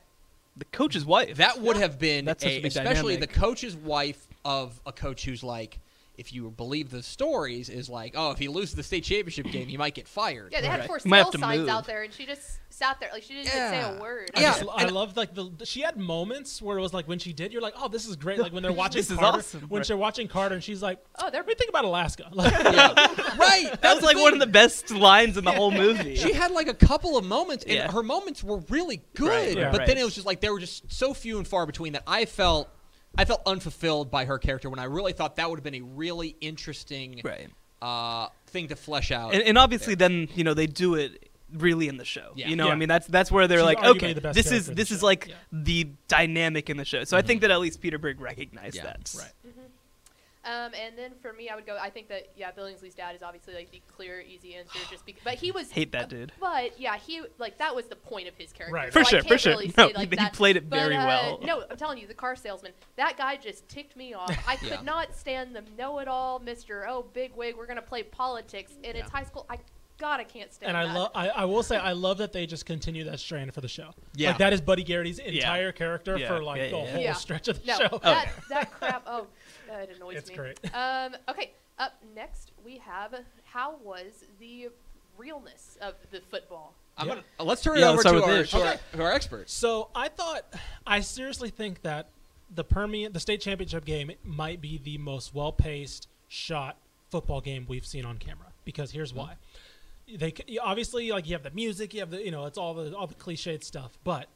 [0.57, 1.37] the coach's wife.
[1.37, 3.19] that would have been That's a, a especially dynamic.
[3.33, 5.79] the coach's wife of a coach who's like
[6.19, 9.67] if you believe the stories is like oh if he loses the state championship game
[9.67, 10.51] he might get fired.
[10.51, 10.87] Yeah, they had Right.
[10.87, 11.69] four You might have sale signs move.
[11.69, 14.29] out there, and she just sat there like she didn't even say a word.
[14.35, 17.19] I Yeah, just, I love like the she had moments where it was like when
[17.19, 18.39] she did, you're like, oh, this is great.
[18.39, 19.61] Like when they're watching This is Carter, awesome.
[19.69, 19.87] when Right.
[19.87, 22.25] they're watching Carter, and she's like, Oh, they're what do you think about Alaska?
[22.33, 22.93] Like, Yeah.
[23.37, 23.81] right.
[23.81, 26.15] that was like one of the best lines in the whole movie.
[26.15, 27.91] She had like a couple of moments, and Yeah.
[27.91, 29.27] her moments were really good.
[29.29, 29.87] Right, yeah, but right.
[29.87, 32.25] then it was just like they were just so few and far between that I
[32.25, 32.69] felt
[33.19, 35.81] I felt unfulfilled by her character when I really thought that would have been a
[35.81, 37.49] really interesting right.
[37.81, 39.33] uh, thing to flesh out.
[39.33, 42.31] And, and obviously, then you know they do it really in the show.
[42.35, 42.47] Yeah.
[42.47, 42.73] You know, Yeah.
[42.73, 44.75] I mean that's that's where they're She's like, okay, the this is character in the
[44.75, 45.05] this is show.
[45.05, 45.35] like Yeah.
[45.51, 47.03] the dynamic in the show.
[47.03, 48.83] So I think that at least Peter Berg recognized Yeah.
[48.83, 49.13] that.
[49.17, 49.31] Right.
[50.45, 51.77] Um, and then for me, I would go.
[51.79, 54.79] I think that yeah, Billingsley's dad is obviously like the clear, easy answer.
[54.89, 56.31] Just because, but he was Hate that dude.
[56.39, 58.73] But yeah, he like that was the point of his character.
[58.73, 58.93] Right.
[58.93, 59.51] so For I sure, for sure.
[59.53, 60.31] really No, say, like, he that.
[60.33, 61.39] played it But, very uh, well.
[61.43, 62.71] No, I'm telling you, the car salesman.
[62.95, 64.31] That guy just ticked me off.
[64.47, 64.81] I could Yeah.
[64.81, 66.87] not stand the know-it-all, Mister.
[66.87, 67.55] Oh, big wig.
[67.57, 69.45] We're gonna play politics, and it's high school.
[69.49, 69.57] I
[69.97, 71.11] God, I can't stand And I love.
[71.13, 73.89] I, I will say I love that they just continue that strand for the show.
[74.15, 74.29] Yeah.
[74.29, 76.29] Like that is Buddy Garrity's entire character Yeah.
[76.29, 76.91] for like Yeah, the yeah, yeah.
[76.93, 77.13] whole Yeah.
[77.15, 77.99] stretch of the No, show.
[78.03, 79.03] that that crap.
[79.05, 79.27] Oh,
[79.69, 80.35] that annoys It's me.
[80.35, 80.59] great.
[80.73, 83.15] Um, okay, up next we have
[83.45, 84.69] how was the
[85.17, 86.73] realness of the football?
[86.97, 87.13] I'm Yeah.
[87.15, 88.51] gonna, uh, let's turn it Yeah, over to our, this.
[88.51, 88.79] to, our, Okay.
[88.93, 89.53] to our experts.
[89.53, 90.43] So I thought,
[90.85, 92.09] I seriously think that
[92.53, 96.77] the Permian, the state championship game, might be the most well-paced, shot
[97.09, 98.47] football game we've seen on camera.
[98.65, 99.35] Because here's why:
[100.07, 102.95] they obviously like you have the music, you have the you know it's all the
[102.95, 104.27] all the cliched stuff, but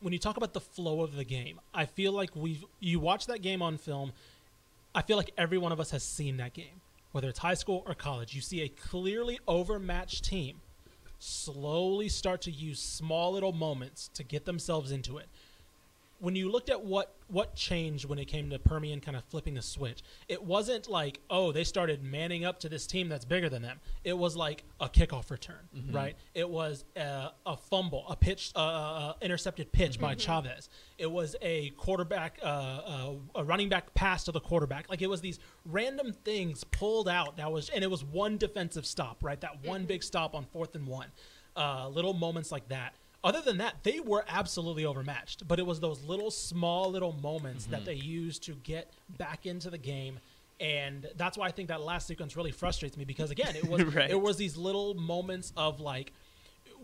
[0.00, 3.26] when you talk about the flow of the game, I feel like we've you watch
[3.26, 4.12] that game on film.
[4.96, 6.80] I feel like every one of us has seen that game,
[7.12, 8.34] whether it's high school or college.
[8.34, 10.62] You see a clearly overmatched team
[11.18, 15.26] slowly start to use small little moments to get themselves into it.
[16.18, 19.54] When you looked at what what changed when it came to Permian kind of flipping
[19.54, 23.48] the switch, it wasn't like oh they started manning up to this team that's bigger
[23.48, 23.80] than them.
[24.04, 25.56] It was like a kickoff return,
[25.92, 26.16] right?
[26.34, 30.68] It was a, a fumble, a pitch, uh, uh, intercepted pitch by Chavez.
[30.98, 34.88] It was a quarterback, uh, uh, a running back pass to the quarterback.
[34.88, 38.86] Like it was these random things pulled out that was, and it was one defensive
[38.86, 39.40] stop, right?
[39.40, 41.08] That one big stop on fourth and one.
[41.56, 42.94] Uh, little moments like that.
[43.26, 45.48] Other than that, they were absolutely overmatched.
[45.48, 47.86] But it was those little, small, little moments that mm-hmm.
[47.86, 50.20] they used to get back into the game,
[50.60, 53.82] and that's why I think that last sequence really frustrates me because again, it was
[53.94, 54.10] Right.
[54.10, 56.12] it was these little moments of like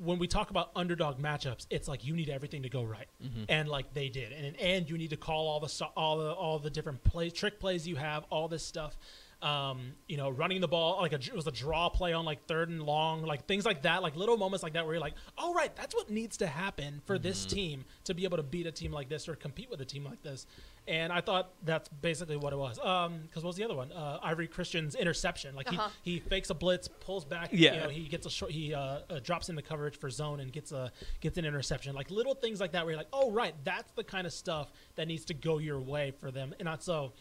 [0.03, 3.45] when we talk about underdog matchups, it's like you need everything to go right, mm-hmm.
[3.49, 6.59] and like they did, and and you need to call all the all the all
[6.59, 8.97] the different play trick plays you have, all this stuff.
[9.43, 12.47] Um, you know, running the ball like a, it was a draw play on like
[12.47, 15.15] third and long, like things like that, like little moments like that where you're like,
[15.37, 18.67] oh right, that's what needs to happen for this team to be able to beat
[18.69, 20.47] a team like this or compete with a team like this.
[20.87, 22.79] And I thought that's basically what it was.
[22.79, 23.91] Um, because what was the other one?
[23.93, 25.55] Uh, Ivory Christian's interception.
[25.57, 25.89] Like Uh-huh.
[26.03, 27.51] he, he fakes a blitz, pulls back.
[27.53, 27.75] Yeah.
[27.75, 28.53] You know, he gets a short.
[28.53, 31.95] He uh, uh, drops into coverage for zone and gets a gets an interception.
[31.95, 34.73] Like little things like that where you're like, oh right, that's the kind of stuff
[34.97, 36.55] that needs to go your way for them.
[36.59, 37.13] And not so.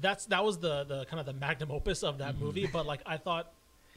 [0.00, 2.66] That's that was the the kind of the magnum opus of that movie.
[2.66, 3.52] But like I thought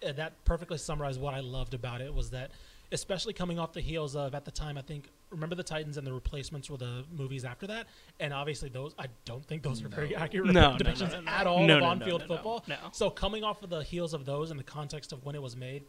[0.06, 2.52] uh, that perfectly summarized what I loved about it was that,
[2.91, 6.06] especially coming off the heels of at the time I think remember the Titans and
[6.06, 7.88] the replacements were the movies after that,
[8.20, 11.22] and obviously those I don't think those are very accurate No, no, depictions no, no,
[11.22, 11.32] no.
[11.32, 12.64] at all No, of no, no, on-field no, no, football.
[12.68, 12.76] no.
[12.91, 15.56] So coming off of the heels of those in the context of when it was
[15.56, 15.84] made,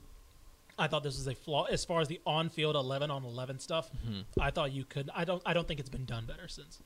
[0.78, 3.90] I thought this was a flaw as far as the on-field 11 on 11 stuff.
[4.06, 4.40] Mm-hmm.
[4.40, 5.10] I thought you could.
[5.14, 5.42] I don't.
[5.46, 6.80] I don't think it's been done better since.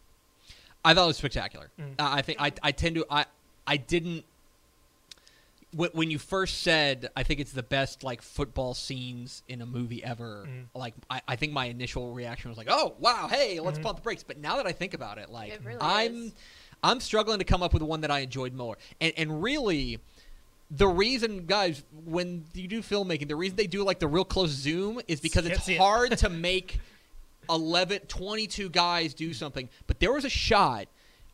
[0.84, 1.70] I thought it was spectacular.
[1.80, 1.92] Mm.
[1.98, 3.26] Uh, I think I, I tend to I
[3.66, 4.24] I didn't
[5.72, 9.66] when, when you first said I think it's the best like football scenes in a
[9.66, 10.46] movie ever.
[10.48, 10.64] Mm.
[10.74, 13.82] Like I, I think my initial reaction was like, oh wow, hey, let's Mhm.
[13.84, 14.22] pump the brakes.
[14.22, 16.32] But now that I think about it, like It really I'm is.
[16.82, 18.76] I'm struggling to come up with one that I enjoyed more.
[19.00, 19.98] And and really.
[20.72, 24.50] The reason, guys, when you do filmmaking, the reason they do like the real close
[24.50, 25.78] zoom is because Can't it's see it.
[25.80, 26.78] hard to make
[27.50, 29.68] 11, 22 guys do something.
[29.86, 30.86] But there was a shot,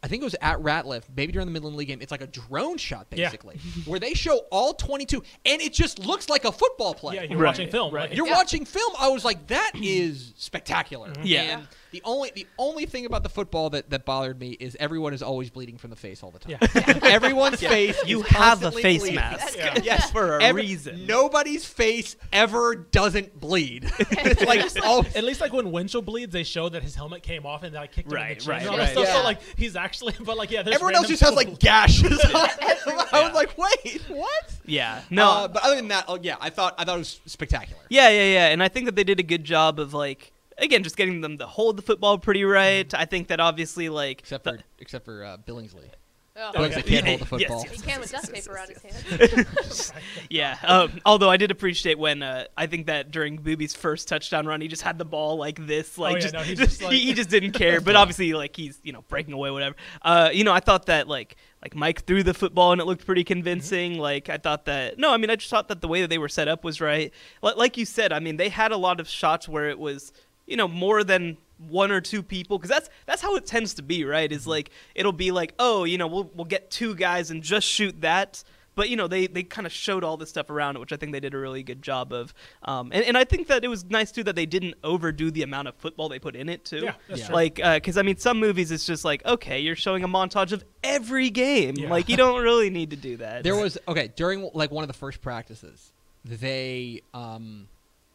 [0.03, 2.01] I think it was at Ratliff, maybe during the Midland Lee game.
[2.03, 3.27] It's like a drone shot, Yeah.
[3.27, 7.17] basically, where they show all 22, and it just looks like a football play.
[7.17, 7.93] Yeah, you're Right, watching film.
[7.95, 8.13] right.
[8.13, 8.35] You're Yeah.
[8.35, 8.93] watching film.
[8.99, 11.09] I was like, that is spectacular.
[11.11, 11.23] Mm-hmm.
[11.25, 11.41] Yeah.
[11.59, 15.15] And the only the only thing about the football that, that bothered me is everyone
[15.15, 16.59] is always bleeding from the face all the time.
[16.61, 16.99] Yeah.
[17.03, 17.99] Everyone's face.
[18.07, 19.17] You is have a face bleeding.
[19.17, 19.57] mask.
[19.57, 19.79] Yeah.
[19.83, 21.07] Yes, For a Every- reason.
[21.07, 23.85] Nobody's face ever doesn't bleed.
[23.99, 27.47] it's like oh, At least like when Winchell bleeds, they show that his helmet came
[27.47, 28.51] off and that I kicked him in Right, the chin.
[28.51, 28.95] right, and all right.
[28.95, 29.17] that stuff.
[29.17, 32.21] So like he's actually, but like yeah, there's everyone else just has like gashes.
[32.25, 33.07] on them.
[33.13, 34.55] I was like, wait, what?
[34.67, 35.01] Yeah.
[35.11, 35.31] No.
[35.31, 37.81] Uh, but other than that, oh yeah, I thought I thought it was spectacular.
[37.89, 38.47] Yeah, yeah, yeah.
[38.49, 41.39] And I think that they did a good job of like again just getting them
[41.39, 42.93] to hold the football pretty right.
[42.95, 45.91] I think that obviously like Except the- for except for uh, Billingsley.
[46.39, 47.01] Oh, Oh, Billingsley yeah.
[47.01, 47.65] can't hold the football.
[47.65, 47.87] Yes, football.
[47.87, 50.03] He can with duct tape around his hand.
[50.31, 50.59] yeah.
[50.65, 54.61] Um, although I did appreciate when uh, I think that during Boobie's first touchdown run,
[54.61, 56.99] he just had the ball like this, like yeah, just, no, just- just like- he,
[57.07, 57.81] he just didn't care.
[57.81, 59.77] But obviously, like he's you know breaking away, whatever.
[60.03, 63.07] Uh, you know, I thought that like like Mike threw the football and it looked
[63.07, 63.99] pretty convincing.
[63.99, 66.19] Like I thought that no, I mean I just thought that the way that they
[66.19, 67.13] were set up was right.
[67.41, 70.13] Like, like you said, I mean they had a lot of shots where it was
[70.47, 71.37] you know more than
[71.69, 74.71] one or two people because that's that's how it tends to be right is like
[74.95, 78.45] it'll be like oh you know we'll we'll get two guys and just shoot that
[78.75, 80.97] but you know they they kind of showed all this stuff around it, which I
[80.97, 82.35] think they did a really good job of.
[82.63, 85.43] Um, and and I think that it was nice too that they didn't overdo the
[85.45, 86.81] amount of football they put in it too.
[86.81, 87.27] Yeah, that's Yeah.
[87.29, 87.35] true.
[87.35, 90.63] Like, because I mean, some movies it's just like, okay, you're showing a montage of
[90.85, 91.77] every game.
[91.79, 91.89] Yeah.
[91.89, 93.45] Like, you don't really need to do that.
[93.45, 95.95] There was okay during like one of the first practices,
[96.27, 97.69] they um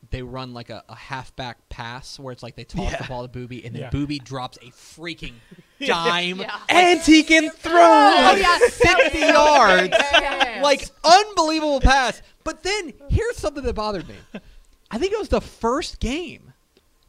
[0.09, 2.97] they run like a, a halfback pass where it's like they toss Yeah.
[3.01, 3.89] the ball to Boobie and then Yeah.
[3.91, 5.33] Boobie drops a freaking
[5.85, 6.57] dime Yeah.
[6.69, 7.73] and he can throw.
[7.73, 8.57] Oh, yeah.
[9.03, 9.89] 50 yards.
[9.91, 10.63] Yes.
[10.63, 12.21] like unbelievable pass.
[12.43, 14.15] But then here's something that bothered me.
[14.89, 16.50] I think it was the first game.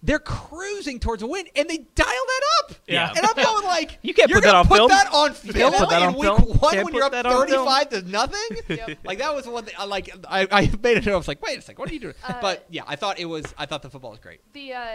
[0.04, 2.72] They're cruising towards a win, and they dial that up.
[2.88, 3.12] Yeah.
[3.16, 4.88] and I'm going like, You can't you're put that gonna on put film.
[4.88, 6.58] that on You film can't put that in week film.
[6.58, 7.66] one Can't when you're up that on film.
[7.68, 8.56] 35 to nothing.
[8.68, 8.98] Yep.
[9.04, 9.74] Like that was one thing.
[9.78, 10.10] I like.
[10.28, 11.06] I, I made it.
[11.06, 12.14] I was like, wait a second, what are you doing?
[12.26, 13.44] Uh, but yeah, I thought it was.
[13.56, 14.40] I thought the football was great.
[14.54, 14.86] The uh,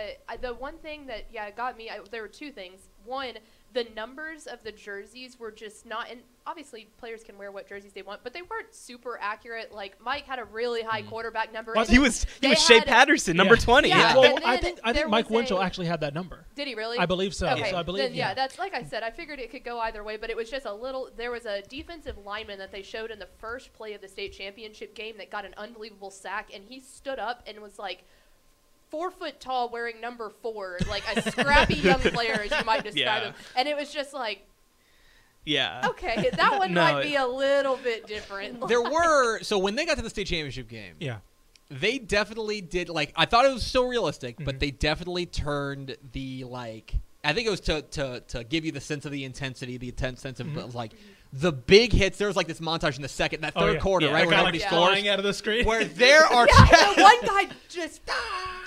[0.42, 1.90] the one thing that yeah got me.
[1.90, 2.82] I, there were two things.
[3.06, 3.34] One,
[3.74, 6.10] the numbers of the jerseys were just not.
[6.10, 9.74] And obviously, players can wear what jerseys they want, but they weren't super accurate.
[9.74, 11.10] Like Mike had a really high mm-hmm.
[11.10, 11.74] quarterback number.
[11.74, 11.88] What?
[11.88, 13.62] and He was he was Shea had- Patterson, number Yeah.
[13.62, 13.90] twenty.
[13.90, 13.98] Yeah.
[13.98, 14.18] Yeah.
[14.18, 16.46] Well, I think I think Mike Winchell a- actually had that number.
[16.56, 16.98] Did he really?
[16.98, 17.48] I believe so.
[17.50, 18.34] Okay, So I believe then, yeah, yeah.
[18.34, 19.04] that's like I said.
[19.04, 21.10] I figured it could go either way, but it was just a little.
[21.16, 24.34] There was a defensive lineman that they showed in the first play of the state
[24.34, 28.06] championship game that got an unbelievable sack, and he stood up and was like
[28.90, 32.96] four foot tall, wearing number four, like a scrappy young player, as you might describe
[32.96, 33.20] Yeah.
[33.26, 33.34] him.
[33.56, 34.46] And it was just like,
[35.46, 35.82] Yeah.
[35.90, 38.60] okay, that one No, might be a little bit different.
[38.68, 41.18] There were so when they got to the state championship game, Yeah.
[41.70, 44.60] they definitely did like I thought it was so realistic, but Mhm.
[44.60, 48.82] they definitely turned the like I think it was to to to give you the
[48.82, 50.64] sense of the intensity, the intense sense of, Mhm.
[50.64, 50.94] of, like
[51.34, 52.18] the big hits.
[52.18, 53.80] There was like this montage in the second, that Oh, third yeah.
[53.80, 54.12] quarter, Yeah.
[54.14, 55.66] right, That where guy, nobody like, scores, flying out of the screen.
[55.66, 58.02] where there are yeah, the one guy just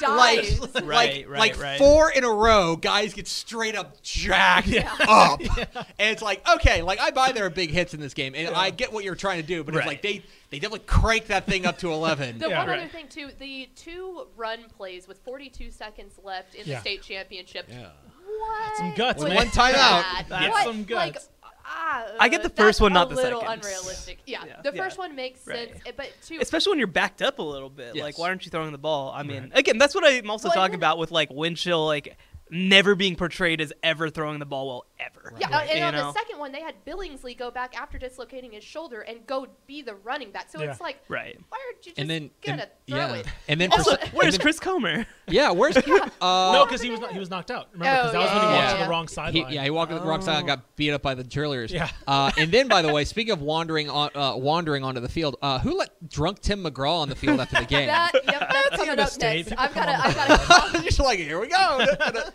[0.02, 0.60] like dies.
[0.74, 1.78] like Right, right, like right.
[1.78, 4.74] four in a row, guys get straight up jacked
[5.08, 5.40] up,
[5.98, 8.48] and it's like okay, like I buy there are big hits in this game, and
[8.50, 8.58] Yeah.
[8.58, 11.46] I get what you're trying to do, but it's like they they definitely crank that
[11.46, 12.38] thing up to eleven.
[12.38, 12.58] The Yeah.
[12.58, 12.78] one Right.
[12.80, 16.76] other thing too, the two run plays with 42 seconds left in Yeah.
[16.76, 17.66] the state championship.
[17.68, 17.88] yeah.
[18.26, 18.76] What?
[18.76, 19.36] some guts, was man.
[19.36, 19.72] One timeout.
[19.72, 20.24] that?
[20.28, 20.64] That's What?
[20.64, 21.28] some Like, guts.
[21.72, 23.54] Ah, I get the uh, first that's one, not a the little second.
[23.64, 24.18] unrealistic.
[24.26, 24.60] Yeah, Yeah.
[24.62, 24.82] the Yeah.
[24.84, 25.68] first one makes Right.
[25.70, 26.38] sense, eh, but two.
[26.40, 27.94] Especially when you're backed up a little bit.
[27.94, 28.02] Yes.
[28.02, 29.12] Like, why aren't you throwing the ball?
[29.14, 29.58] I mean, Right.
[29.58, 32.16] again, that's what I'm also Well, talking then- about with like Winchell, like
[32.50, 35.32] never being portrayed as ever throwing the ball well ever.
[35.38, 36.06] yeah, uh, and You on know?
[36.12, 39.82] the second one, they had Billingsley go back after dislocating his shoulder and go be
[39.82, 40.50] the running back.
[40.50, 40.70] So Yeah.
[40.70, 41.38] it's like, Right.
[41.48, 43.26] why aren't you just and then gonna and, throw yeah, it?
[43.48, 45.06] and then Also, for, where's then- Chris Comer?
[45.28, 45.82] Yeah, where's uh,
[46.20, 47.68] no, because he was not, he was knocked out.
[47.72, 48.72] Remember, because Oh, that was when he walked Yeah.
[48.78, 49.52] to the wrong He, sideline.
[49.52, 51.70] yeah, he walked to the wrong side and got beat up by the cheerleaders.
[51.70, 51.88] Yeah.
[52.06, 55.36] Uh, and then, by the way, speaking of wandering on, uh, wandering onto the field,
[55.42, 57.88] uh, who let drunk Tim McGraw on the field after the game?
[58.00, 59.52] That, yep, that's coming a up next.
[59.56, 60.82] I've come got to, the I've got to.
[60.82, 61.84] Just like here we go.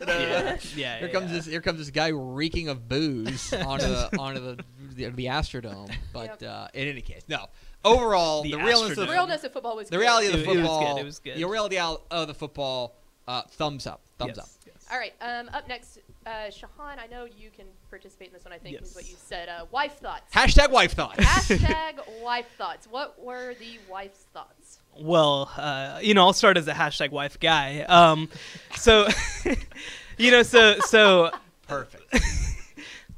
[0.08, 0.58] yeah.
[0.76, 1.00] Yeah.
[1.00, 1.46] Here comes this.
[1.46, 4.64] Here comes this guy reeking of booze onto the onto the
[4.96, 5.94] the, the Astrodome.
[6.14, 6.50] But Yep.
[6.52, 7.48] uh, in any case, no.
[7.84, 9.12] Overall, the, The realness The of Astrodome.
[9.12, 9.94] realness of football was good.
[9.94, 10.02] the good.
[10.02, 10.94] reality of the It- it was football.
[10.96, 11.38] good, it was good.
[11.38, 11.78] The reality
[12.12, 12.96] of the football.
[13.28, 14.02] Uh, thumbs up.
[14.20, 14.50] Thumbs Yes, up.
[14.68, 14.86] yes.
[14.92, 15.14] All right.
[15.20, 15.98] Um, up next,
[16.28, 17.00] uh, Shehan.
[17.00, 18.54] I know you can participate in this one.
[18.54, 19.50] I think is what you said.
[19.50, 20.32] Uh, wife thoughts.
[20.32, 21.18] Hashtag wife thoughts.
[21.18, 22.86] Hashtag wife thoughts.
[22.88, 24.78] What were the wife's thoughts?
[24.96, 27.80] Well, uh, you know, I'll start as a hashtag wife guy.
[27.82, 28.30] Um,
[28.76, 29.08] so,
[30.20, 31.32] you know, so so
[31.68, 32.16] Perfect.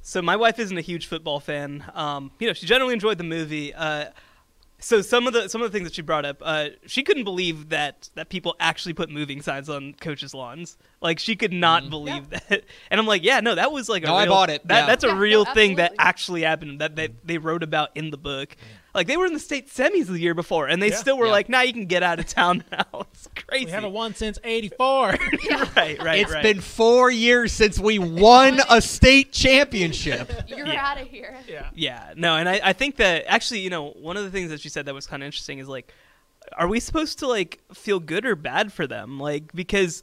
[0.08, 1.84] So my wife isn't a huge football fan.
[1.94, 3.74] Um, you know, she generally enjoyed the movie.
[3.74, 4.06] Uh,
[4.80, 7.26] so some of the some of the things that she brought up, uh, she couldn't
[7.26, 10.78] believe that that people actually put moving signs on coaches' lawns.
[11.02, 12.64] Like she could not believe that.
[12.90, 14.66] And I'm like, yeah, no, that was like a No, I bought it.
[14.70, 14.86] That, Yeah.
[14.86, 16.80] That's a Yeah, no, real thing that actually happened.
[16.80, 18.56] That they they wrote about in the book.
[18.98, 20.96] Like they were in the state semis the year before, and they Yeah.
[20.98, 21.32] still were Yeah.
[21.32, 23.66] like, "Now you can get out of town now." It's crazy.
[23.66, 25.10] we haven't won since '84.
[25.76, 26.44] right, right, It's right.
[26.44, 30.32] been four years since we won a state championship.
[30.48, 30.86] You're Yeah.
[30.86, 31.38] out of here.
[31.48, 31.70] yeah.
[31.74, 34.60] Yeah, no, and I, I think that actually, you know, one of the things that
[34.60, 35.94] she said that was kind of interesting is like,
[36.58, 39.20] are we supposed to like feel good or bad for them?
[39.20, 40.02] Like, because,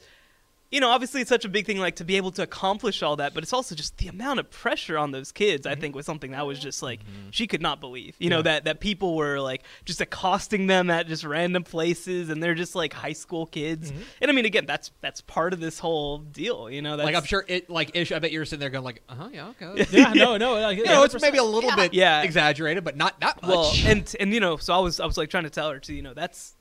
[0.74, 3.14] you know, obviously it's such a big thing, like to be able to accomplish all
[3.16, 5.66] that, but it's also just the amount of pressure on those kids.
[5.66, 7.00] I think was something that was just like
[7.30, 8.16] she could not believe.
[8.18, 12.42] You know that that people were like just accosting them at just random places, and
[12.42, 13.92] they're just like high school kids.
[13.92, 14.02] Mhm.
[14.20, 16.68] And I mean, again, that's that's part of this whole deal.
[16.68, 17.70] You know, that's, like I'm sure it.
[17.70, 19.86] Like Ish, I bet you're sitting there going like, uh huh, yeah, okay.
[19.90, 20.54] Yeah, no, no.
[20.60, 21.76] Like, You know, it's maybe a little Yeah.
[21.76, 22.22] bit Yeah.
[22.22, 23.48] exaggerated, but not that much.
[23.48, 25.78] well and and you know so i was i was like trying to tell her
[25.78, 26.54] to you know that's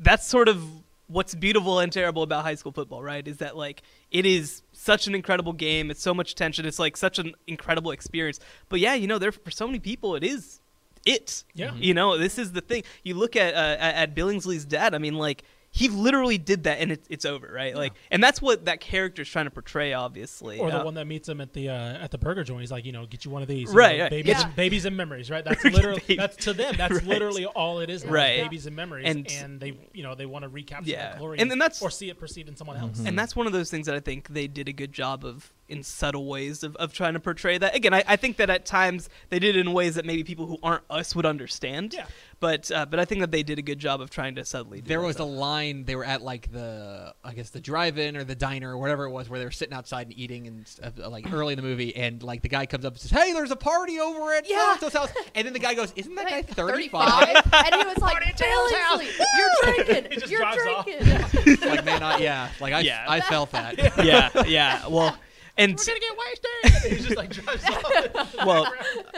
[0.00, 0.62] that's sort of
[1.14, 5.06] what's beautiful and terrible about high school football right is that like it is such
[5.06, 5.90] an incredible game.
[5.90, 6.66] It's so much tension.
[6.66, 8.40] It's like such an incredible experience.
[8.68, 10.60] But yeah you know there for so many people it is
[11.06, 11.44] it.
[11.54, 11.74] Yeah.
[11.74, 12.82] you know this is the thing.
[13.04, 15.44] You look at uh, at at billingsley's dad i mean like
[15.76, 17.74] he literally did that, and it, it's over, right?
[17.74, 20.60] Like, and that's what that character's trying to portray, obviously.
[20.60, 22.60] Or the Uh, one that meets him at the uh, at the burger joint.
[22.60, 23.70] He's like, you know, get you one of these.
[23.70, 24.10] Right, know, right.
[24.10, 24.48] Babies, Yeah.
[24.54, 25.44] babies and memories, right?
[25.44, 26.76] That's literally that's to them.
[26.78, 27.04] That's Right.
[27.06, 28.04] literally all it is.
[28.04, 28.42] now, Right.
[28.44, 31.10] Babies and memories, And- and, they, you know, they want to recapture Yeah.
[31.10, 33.00] that glory, And then that's- or see it perceived in someone else.
[33.04, 35.52] and that's one of those things that I think they did a good job of
[35.68, 37.74] in subtle ways of, of trying to portray that.
[37.74, 40.46] Again, I, I think that at times they did it in ways that maybe people
[40.46, 41.94] who aren't us would understand.
[41.94, 42.04] Yeah.
[42.44, 44.82] But uh, but I think that they did a good job of trying to subtly.
[44.82, 45.84] Do There that was a line.
[45.86, 49.10] They were at like the, I guess the drive-in or the diner or whatever it
[49.12, 51.96] was, where they were sitting outside and eating, and stuff, like early in the movie,
[51.96, 54.76] and like the guy comes up and says, "Hey, there's a party over at Yeah.
[54.76, 58.22] so house," and then the guy goes, "Isn't that guy 35?" and he was like,
[58.36, 60.84] Billingsley, you're drinking, just you're drives off.
[60.84, 61.56] drinking.
[61.70, 63.06] like man, I, yeah, like I, Yeah.
[63.08, 63.78] I felt that.
[64.04, 64.86] yeah, yeah.
[64.86, 65.16] Well,
[65.56, 66.92] and we're gonna get wasted.
[66.98, 68.34] He just like drives off.
[68.44, 68.70] well,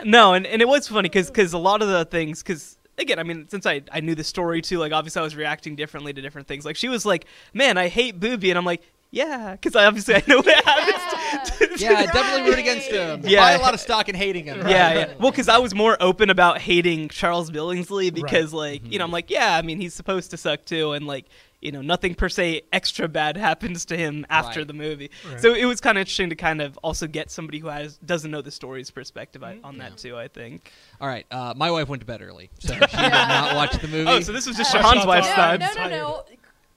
[0.04, 3.18] no, and, and it was funny because because a lot of the things because again,
[3.18, 6.12] I mean, since I I knew the story too, like obviously I was reacting differently
[6.12, 6.64] to different things.
[6.64, 10.14] Like she was like, "Man, I hate Boobie," and I'm like, "Yeah," because I obviously
[10.16, 11.50] I know what happens.
[11.58, 13.22] to- to- Yeah, definitely root against him.
[13.24, 13.40] Yeah.
[13.40, 14.58] Buy a lot of stock in hating him.
[14.68, 15.14] Yeah, yeah.
[15.18, 19.08] Well, because I was more open about hating Charles Billingsley because, like, you know, I'm
[19.08, 19.14] mm-hmm.
[19.14, 21.26] like, yeah, I mean, he's supposed to suck too, and like,
[21.62, 24.66] you know, nothing per se extra bad happens to him after Right.
[24.68, 25.10] the movie.
[25.28, 25.40] Right.
[25.40, 28.30] So it was kind of interesting to kind of also get somebody who has doesn't
[28.30, 30.16] know the story's perspective I, on that too.
[30.16, 30.70] I think.
[31.00, 33.88] All right, uh, my wife went to bed early, so she did not watch the
[33.88, 34.08] movie.
[34.10, 35.76] Oh, so this was just Uh, Shehan's wife's on- no, side.
[35.76, 36.24] no, no, no.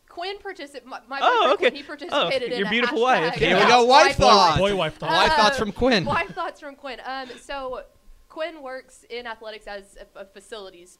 [0.08, 0.88] Quinn participated.
[0.88, 1.70] My, my Oh, boyfriend, okay.
[1.70, 3.36] Quinn, he participated Oh, in your a beautiful wife.
[3.36, 3.64] Here Yeah.
[3.64, 4.58] we go, wife Boy, thoughts.
[4.60, 5.14] boy wife thoughts.
[5.14, 6.04] Wife Uh, thoughts from Quinn.
[6.06, 7.00] Wife thoughts from Quinn.
[7.06, 7.84] Um, so
[8.28, 10.98] Quinn works in athletics as a, a facilities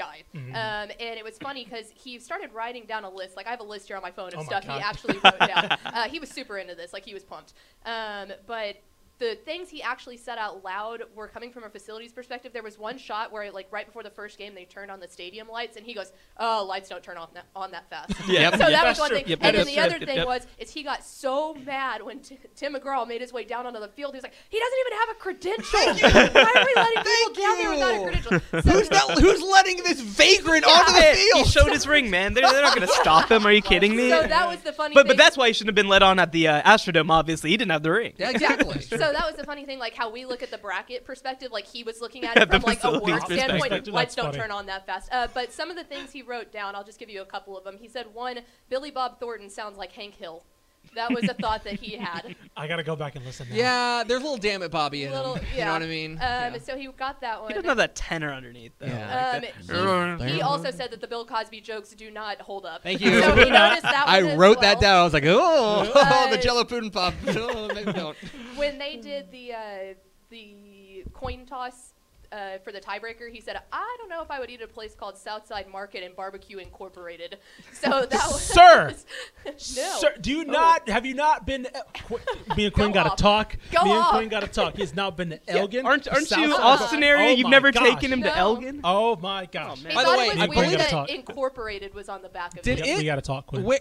[0.00, 0.24] guy.
[0.34, 0.48] Mhm.
[0.50, 3.36] Um, and it was funny because he started writing down a list.
[3.36, 5.38] Like I have a list here on my phone of Oh stuff he actually wrote
[5.40, 5.76] down.
[6.00, 6.92] Uh, he was super into this.
[6.92, 7.52] Like he was pumped.
[7.84, 8.76] Um, but
[9.20, 12.52] the things he actually said out loud were coming from a facilities perspective.
[12.52, 15.06] There was one shot where, like, right before the first game, they turned on the
[15.06, 18.52] stadium lights, and he goes, "Oh, lights don't turn on that, on that fast." Yep.
[18.58, 19.28] So that That's was one thing.
[19.28, 20.26] Yep, and then the other Yep, thing yep.
[20.26, 23.78] was is he got so mad when T- Tim McGraw made his way down onto
[23.78, 24.12] the field.
[24.14, 26.30] He was like, he doesn't even have a credential.
[26.32, 28.62] Why are we letting people down there without a credential?
[28.62, 31.44] So Who's not, Who's letting this vagrant onto the field?
[31.46, 32.34] He showed his ring, man.
[32.34, 33.46] They're, they're not going to stop him.
[33.46, 34.08] Are you kidding me?
[34.10, 35.08] So that was the funny but thing.
[35.10, 37.10] but that's why he shouldn't have been let on at the uh, Astrodome.
[37.10, 38.12] Obviously, he didn't have the ring.
[38.16, 38.80] yeah, exactly.
[38.80, 41.66] so that was the funny thing, like how we look at the bracket perspective, like
[41.66, 43.88] he was looking at it The from like a facilities work standpoint.
[43.88, 44.38] Lights That's don't funny.
[44.38, 45.08] turn on that fast.
[45.12, 47.56] Uh, but some of the things he wrote down, I'll just give you a couple
[47.56, 47.76] of them.
[47.80, 50.44] He said one, Billy Bob Thornton sounds like Hank Hill.
[50.96, 52.34] That was a thought that he had.
[52.56, 53.46] I gotta go back and listen.
[53.48, 53.54] Now.
[53.54, 55.44] Yeah, there's a little damn it, Bobby in Little, him.
[55.54, 55.58] yeah.
[55.58, 56.12] You know what I mean?
[56.14, 56.58] Um, Yeah.
[56.58, 57.48] So he got that one.
[57.50, 58.72] He doesn't have that tenor underneath.
[58.78, 58.86] Though.
[58.86, 59.40] Yeah.
[59.68, 62.82] Um, Like he, he also said that the Bill Cosby jokes do not hold up.
[62.82, 63.20] Thank you.
[63.22, 65.00] So he noticed that I one as wrote that down.
[65.00, 67.14] I was like, oh, Uh, the Jello pudding pop.
[67.28, 68.16] Oh, maybe don't.
[68.56, 69.58] When they did the uh,
[70.28, 71.94] the coin toss
[72.32, 74.72] uh, for the tiebreaker, he said, "I don't know if I would eat at a
[74.72, 77.38] place called Southside Market and Barbecue Incorporated."
[77.72, 78.94] So that was Sir!
[79.46, 79.52] no.
[79.56, 81.64] Sir, do you not have you not been?
[81.64, 82.18] To, Qu-
[82.56, 83.56] me and Quinn Go got to talk.
[83.72, 84.04] Go me and.
[84.06, 84.76] Quinn got to talk.
[84.76, 85.86] He's now been to Elgin.
[85.86, 87.30] Aren't aren't you Austin area?
[87.30, 87.82] Oh You've never gosh.
[87.82, 88.80] taken him to Elgin?
[88.84, 89.82] Oh my gosh!
[89.82, 89.92] man.
[89.92, 91.08] He By the way, it I was bring weird that up.
[91.08, 92.86] Incorporated was on the back of Did it.
[92.86, 93.64] Yep, we gotta talk, Quinn.
[93.64, 93.80] Wait,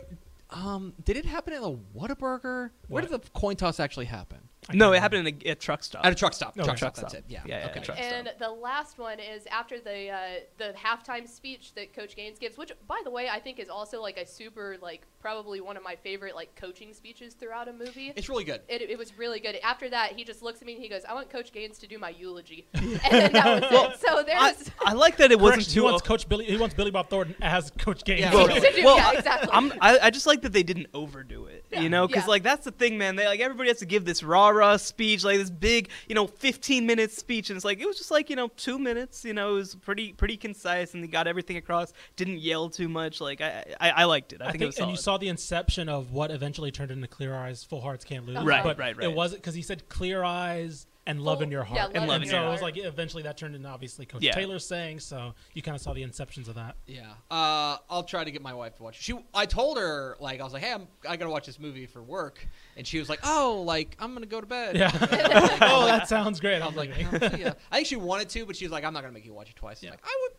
[0.52, 2.72] um, did it happen at the Whataburger?
[2.88, 4.40] Where did the coin toss actually happen?
[4.70, 6.06] I No, it happened in a, a truck stop.
[6.06, 6.50] At a truck stop.
[6.58, 6.64] Okay.
[6.64, 7.12] Truck, Truck stop.
[7.12, 7.30] That's stop.
[7.30, 7.34] it.
[7.34, 7.42] Yeah.
[7.46, 7.80] Yeah, yeah, okay.
[7.82, 10.20] truck And the last one is after the uh,
[10.58, 14.02] the halftime speech that Coach Gaines gives, which by the way I think is also
[14.02, 18.14] like a super like probably one of my favorite like coaching speeches throughout a movie.
[18.16, 18.62] It's really good.
[18.70, 19.58] It, it was really good.
[19.64, 21.88] After that, he just looks at me and he goes, "I want Coach Gaines to
[21.88, 24.00] do my eulogy," and then that was it.
[24.00, 25.82] So I, there's I like that it wasn't too.
[25.82, 26.46] he wants Coach Billy.
[26.46, 28.22] He wants Billy Bob Thornton as Coach Gaines.
[28.22, 28.34] Yeah.
[28.34, 29.50] Well, Yeah, exactly.
[29.52, 31.82] I'm, I, I just like that they didn't overdo it, Yeah.
[31.82, 32.30] you know, because Yeah.
[32.30, 33.16] like that's the thing, man.
[33.16, 36.86] They like everybody has to give this rah speech, like this big, you know, 15
[36.86, 39.52] minute speech, and it's like it was just like you know two minutes, you know,
[39.52, 41.94] it was pretty pretty concise, and they got everything across.
[42.16, 43.22] Didn't yell too much.
[43.22, 44.42] Like I I, I liked it.
[44.42, 46.92] I, I think, think, it was and you saw the inception of what eventually turned
[46.92, 48.44] into Clear Eyes, Full Hearts Can't Lose.
[48.44, 49.06] Right, but right, right.
[49.06, 51.78] It wasn't because he said Clear Eyes and Love Full- in Your Heart.
[51.94, 54.06] yeah, and, Love in and Your so it was like eventually that turned into obviously
[54.06, 54.34] Coach Yeah.
[54.34, 55.00] Taylor saying.
[55.00, 56.76] So you kind of saw the inceptions of that.
[56.88, 57.10] Yeah.
[57.30, 59.04] Uh, I'll try to get my wife to watch it.
[59.04, 61.86] She, I told her like I was like, hey, I'm, I gotta watch this movie
[61.86, 62.48] for work,
[62.78, 64.76] and she was like, oh, like I'm gonna go to bed.
[64.78, 64.92] Yeah.
[65.02, 66.62] Like, oh, that sounds great.
[66.62, 67.54] I was like, like, oh, yeah.
[67.72, 69.50] I think she wanted to, but she was like, I'm not gonna make you watch
[69.50, 69.82] it twice.
[69.82, 69.92] I'm Yeah.
[69.92, 70.32] like, I would.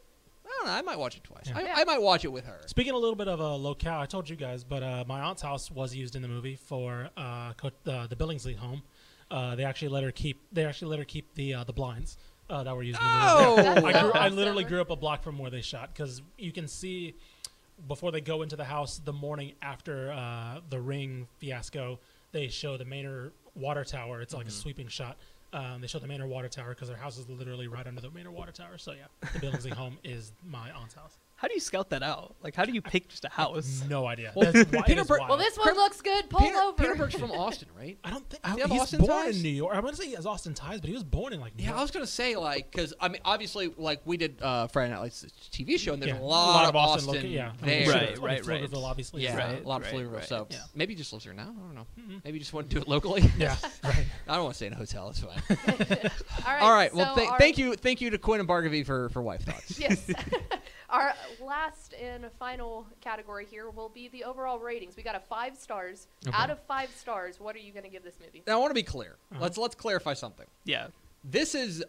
[0.47, 0.73] I don't know.
[0.73, 1.45] I might watch it twice.
[1.47, 1.57] Yeah.
[1.59, 1.75] I, Yeah.
[1.77, 2.61] I might watch it with her.
[2.67, 5.41] Speaking a little bit of a locale, I told you guys, but uh, my aunt's
[5.43, 8.83] house was used in the movie for uh, co- the the Billingsley home.
[9.31, 10.41] Uh, they actually let her keep.
[10.53, 12.19] They actually let her keep the uh, the blinds
[12.49, 13.81] uh, that were used in the movie.
[13.81, 13.87] Oh!
[13.87, 16.67] I, grew, I literally grew up a block from where they shot because you can
[16.69, 17.15] see
[17.89, 21.99] before they go into the house the morning after uh, the ring fiasco.
[22.33, 24.21] They show the Manor water tower.
[24.21, 25.17] It's like a sweeping shot.
[25.53, 28.11] Um, they show the Manor Water Tower because their house is literally right under the
[28.11, 28.79] Manor Water Tower.
[28.79, 31.19] So yeah, the Billingsley home is my aunt's house.
[31.41, 32.35] How do you scout that out?
[32.43, 33.83] Like, how do you pick just a house?
[33.89, 34.31] No idea.
[34.37, 36.29] Well, That's why- Peter Bur- Well, this one Peter- looks good.
[36.29, 36.73] Pull Peter, over.
[36.77, 37.97] Peter Berg's from Austin, right?
[38.05, 39.37] I don't think Does he have he's Austin born ties?
[39.39, 39.75] in New York.
[39.75, 41.71] I'm gonna say he has Austin ties, but he was born in like New Yeah,
[41.71, 41.79] York.
[41.79, 45.01] I was gonna say like because I mean obviously like we did uh, Friday Night
[45.01, 47.85] Lights TV show and there's Yeah, a lot, of Austin, loca- yeah, I mean, there.
[47.87, 48.63] sure, Right, it's right, right.
[48.71, 49.23] Pflugerville, obviously.
[49.23, 50.13] Yeah, Right, a lot of right, Pflugerville.
[50.17, 50.25] right.
[50.29, 50.59] So Yeah.
[50.75, 51.43] maybe he just lives there now.
[51.45, 51.87] I don't know.
[51.99, 52.21] Mhm.
[52.23, 53.23] Maybe he just want to do it locally.
[53.39, 54.05] Yeah, right.
[54.29, 55.09] I don't want to stay in a hotel.
[55.09, 55.41] It's fine.
[56.47, 56.63] All right.
[56.63, 56.95] All right.
[56.95, 59.41] Well, so th- our- thank you, thank you to Quinn and Bhargavi for for wife
[59.43, 59.79] thoughts.
[59.81, 60.05] Yes.
[60.91, 64.97] Our last and final category here will be the overall ratings.
[64.97, 66.09] We got a five stars.
[66.27, 66.37] Okay.
[66.37, 68.43] Out of five stars, what are you going to give this movie?
[68.47, 69.17] Now I want to be clear.
[69.33, 69.43] Uh-huh.
[69.43, 70.47] Let's let's clarify something.
[70.65, 70.89] Yeah.
[71.23, 71.85] This is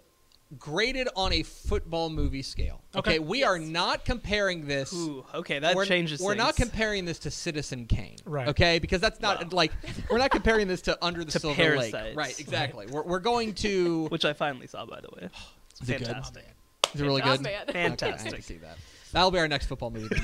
[0.59, 2.81] graded on a football movie scale.
[2.93, 3.11] Okay.
[3.11, 3.47] Okay, we Yes.
[3.49, 4.93] are not comparing this.
[4.93, 8.49] Ooh, okay, that we're, changes We're not comparing this to Citizen Kane, Right.
[8.49, 9.49] Okay, because that's not Wow.
[9.53, 9.71] like
[10.09, 12.15] we're not comparing this to Under the To Silver Lake, Parasites.
[12.17, 12.37] right?
[12.39, 12.85] Exactly.
[12.87, 14.07] We're, we're going to.
[14.09, 15.29] Which I finally saw, by the way.
[15.79, 16.07] It's Is it good?
[16.07, 16.45] fantastic.
[16.93, 17.41] Is it really good?
[17.41, 17.61] man.
[17.69, 18.43] Okay, I Fantastic.
[18.43, 18.77] see that.
[19.11, 20.15] That'll be our next football movie.
[20.15, 20.23] is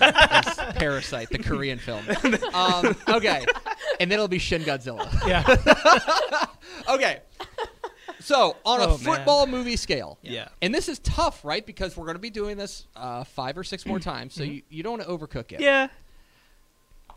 [0.76, 2.04] Parasite, the Korean film.
[2.54, 3.46] Um, okay,
[4.00, 5.08] and then it'll be Shin Godzilla.
[5.28, 6.46] Yeah.
[6.90, 7.20] Okay.
[8.20, 8.98] So on Oh, a man.
[8.98, 10.48] football movie scale, Yeah.
[10.62, 11.66] and this is tough, right?
[11.66, 14.62] Because we're going to be doing this uh, five or six more times, so you,
[14.70, 15.60] you don't want to overcook it.
[15.60, 15.88] Yeah.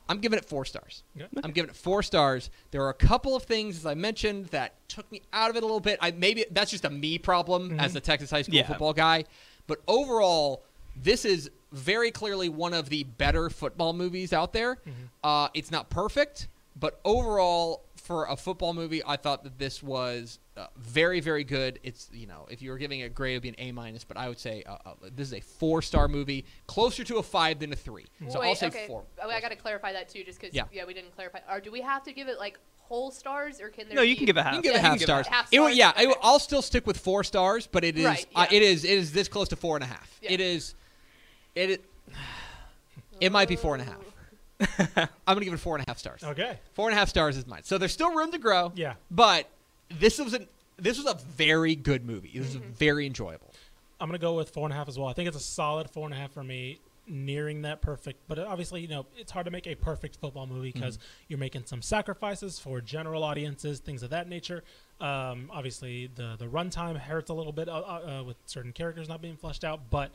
[0.08, 1.04] I'm giving it four stars.
[1.16, 1.26] Okay.
[1.44, 2.50] I'm giving it four stars.
[2.72, 5.62] There are a couple of things, as I mentioned, that took me out of it
[5.62, 5.98] a little bit.
[6.00, 8.66] I maybe that's just a me problem as a Texas high school Yeah.
[8.66, 9.24] football guy,
[9.68, 10.64] but overall,
[10.96, 14.78] this is very clearly one of the better football movies out there.
[15.22, 20.38] Uh, it's not perfect, but overall, for a football movie, I thought that this was
[20.56, 21.78] uh, very, very good.
[21.82, 23.72] It's you know, if you were giving it a grade, it would be an A
[23.72, 27.18] minus, but I would say uh, uh, this is a four star movie, closer to
[27.18, 28.06] a five than a three.
[28.30, 28.86] So Wait, I'll say okay.
[28.86, 29.04] four.
[29.22, 30.64] Oh, I got to clarify that too, just because Yeah.
[30.72, 30.84] yeah.
[30.86, 31.38] we didn't clarify.
[31.50, 33.96] Or do we have to give it like whole stars, or can there?
[33.96, 34.54] No, you be- can give a half.
[34.54, 35.26] You can give Yeah, it you half can give stars.
[35.26, 37.96] it half It will- stars, yeah, I, will still stick with four stars, but it
[37.98, 38.56] is Right, uh, yeah.
[38.56, 40.18] it is it is this close to four and a half.
[40.22, 40.32] Yeah.
[40.32, 40.74] It is
[41.54, 41.84] it.
[43.20, 45.08] It, might be four and a half.
[45.26, 46.24] I'm gonna give it four and a half stars.
[46.24, 46.58] Okay.
[46.72, 47.64] Four and a half stars is mine.
[47.64, 48.72] So there's still room to grow.
[48.74, 48.94] Yeah.
[49.10, 49.46] But
[49.90, 50.46] this was a
[50.78, 52.30] this was a very good movie.
[52.34, 52.72] This was Mm-hmm.
[52.72, 53.52] very enjoyable.
[54.00, 55.08] I'm gonna go with four and a half as well.
[55.08, 58.20] I think it's a solid four and a half for me, nearing that perfect.
[58.26, 60.98] But obviously, you know, it's hard to make a perfect football movie because
[61.28, 64.64] you're making some sacrifices for general audiences, things of that nature.
[64.98, 69.20] Um, obviously, the the runtime hurts a little bit uh, uh, with certain characters not
[69.20, 70.10] being fleshed out, but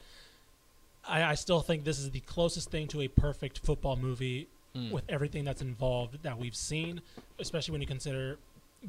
[1.07, 4.91] I, I still think this is the closest thing to a perfect football movie Mm.
[4.91, 6.99] with everything that's involved that we've seen,
[7.39, 8.37] especially when you consider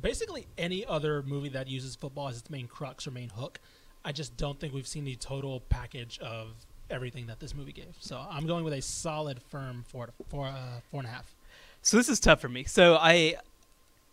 [0.01, 3.61] basically any other movie that uses football as its main crux or main hook.
[4.05, 6.49] I just don't think we've seen the total package of
[6.91, 7.95] everything that this movie gave.
[8.01, 11.37] So I'm going with a solid, firm four, four, uh, four and a half.
[11.83, 12.65] So this is tough for me.
[12.65, 13.37] So I,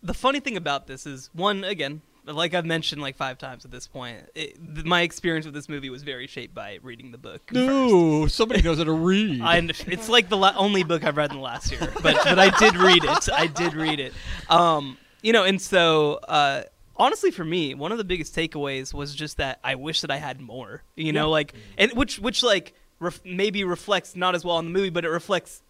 [0.04, 3.71] the funny thing about this is one again, like I've mentioned like five times at
[3.71, 7.17] this point, it, th- my experience with this movie was very shaped by reading the
[7.17, 7.41] book.
[7.53, 8.36] first.
[8.36, 9.41] somebody knows how to read.
[9.41, 9.57] I,
[9.88, 12.49] it's like the la- only book I've read in the last year, but but I
[12.57, 13.30] did read it.
[13.34, 14.13] I did read it.
[14.49, 16.63] Um, you know, and so uh,
[16.95, 20.17] honestly, for me, one of the biggest takeaways was just that I wish that I
[20.17, 20.84] had more.
[20.95, 21.32] You know, Yeah.
[21.32, 25.03] like and which which like ref- maybe reflects not as well in the movie, but
[25.05, 25.61] it reflects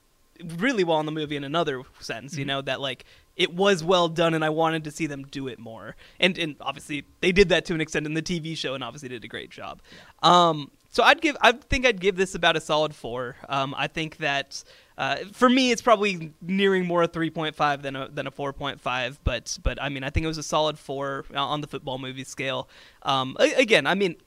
[0.58, 2.36] really well in the movie in another sense.
[2.38, 3.06] You know that like
[3.36, 5.96] it was well done, and I wanted to see them do it more.
[6.20, 9.10] And and obviously they did that to an extent in the TV show, and obviously
[9.10, 9.82] did a great job.
[10.22, 13.36] Um, so I'd give I think I'd give this about a solid four.
[13.50, 14.64] Um, I think that.
[14.96, 19.58] Uh, for me, it's probably nearing more a 3.5 than a than a 4.5, but
[19.64, 22.24] but I mean, I think it was a solid four uh, on the football movie
[22.24, 22.70] scale.
[23.02, 24.18] Um, again, I mean,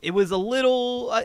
[0.00, 1.22] it was a little uh,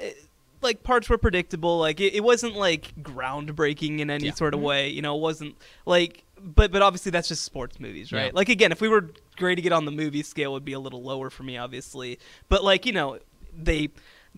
[0.61, 1.79] like parts were predictable.
[1.79, 4.33] Like it, it wasn't like groundbreaking in any Yeah.
[4.33, 4.89] sort of way.
[4.89, 5.55] You know, it wasn't
[5.85, 6.25] like.
[6.43, 8.25] But but obviously that's just sports movies, right?
[8.25, 8.31] Yeah.
[8.33, 10.79] Like again, if we were grading it on the movie scale, it would be a
[10.79, 12.19] little lower for me, obviously.
[12.49, 13.19] But like you know,
[13.55, 13.89] they.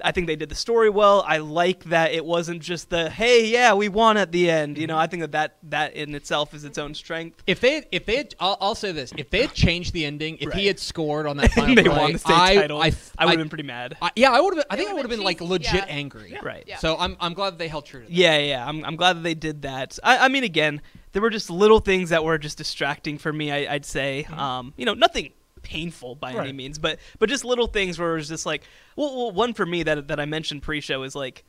[0.03, 1.23] I think they did the story well.
[1.27, 4.79] I like that it wasn't just the hey, yeah, we won at the end.
[4.79, 5.11] You know, I mm-hmm.
[5.11, 7.43] think that that, that in itself is its own strength.
[7.45, 10.37] If they, if they, had, I'll, I'll say this: if they had changed the ending,
[10.39, 10.57] if Right.
[10.57, 12.81] he had scored on that final they play, won the state I, title.
[12.81, 13.95] I, I, would have been pretty mad.
[14.01, 14.65] I- yeah, I would have.
[14.67, 15.85] I think I would would've have been like been legit yeah.
[15.85, 16.39] angry.
[16.41, 16.63] Right.
[16.65, 16.79] Yeah.
[16.79, 18.11] So I'm, I'm glad that they held true to that.
[18.11, 18.67] Yeah, yeah.
[18.67, 19.99] I'm, I'm glad that they did that.
[20.03, 20.81] I, I mean, again,
[21.13, 23.51] there were just little things that were just distracting for me.
[23.51, 24.39] I, I'd say, mm-hmm.
[24.39, 28.17] um, you know, nothing painful by any means, but but just little things where it
[28.17, 28.63] was just like,
[28.97, 31.45] well, well one for me that that I mentioned pre-show is like.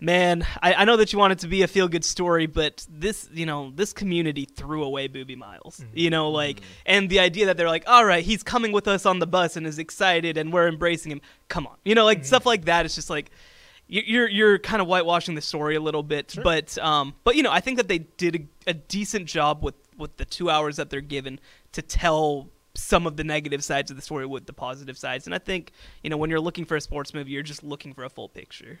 [0.00, 3.28] Man, I, I know that you want it to be a feel-good story, but this,
[3.32, 5.78] you know, this community threw away Boobie Miles.
[5.78, 5.96] Mm-hmm.
[5.96, 6.72] You know, like, mm-hmm.
[6.86, 9.56] and the idea that they're like, all right, he's coming with us on the bus
[9.56, 11.20] and is excited, and we're embracing him.
[11.46, 12.84] Come on, you know, like stuff like that.
[12.84, 13.30] It's just like,
[14.00, 16.42] you're you're kind of whitewashing the story a little bit, Sure.
[16.42, 19.74] but um, but you know, I think that they did a, a decent job with
[19.98, 21.38] with the two hours that they're given
[21.72, 25.26] to tell some of the negative sides of the story with the positive sides.
[25.26, 25.72] And I think
[26.02, 28.28] you know when you're looking for a sports movie, you're just looking for a full
[28.28, 28.80] picture.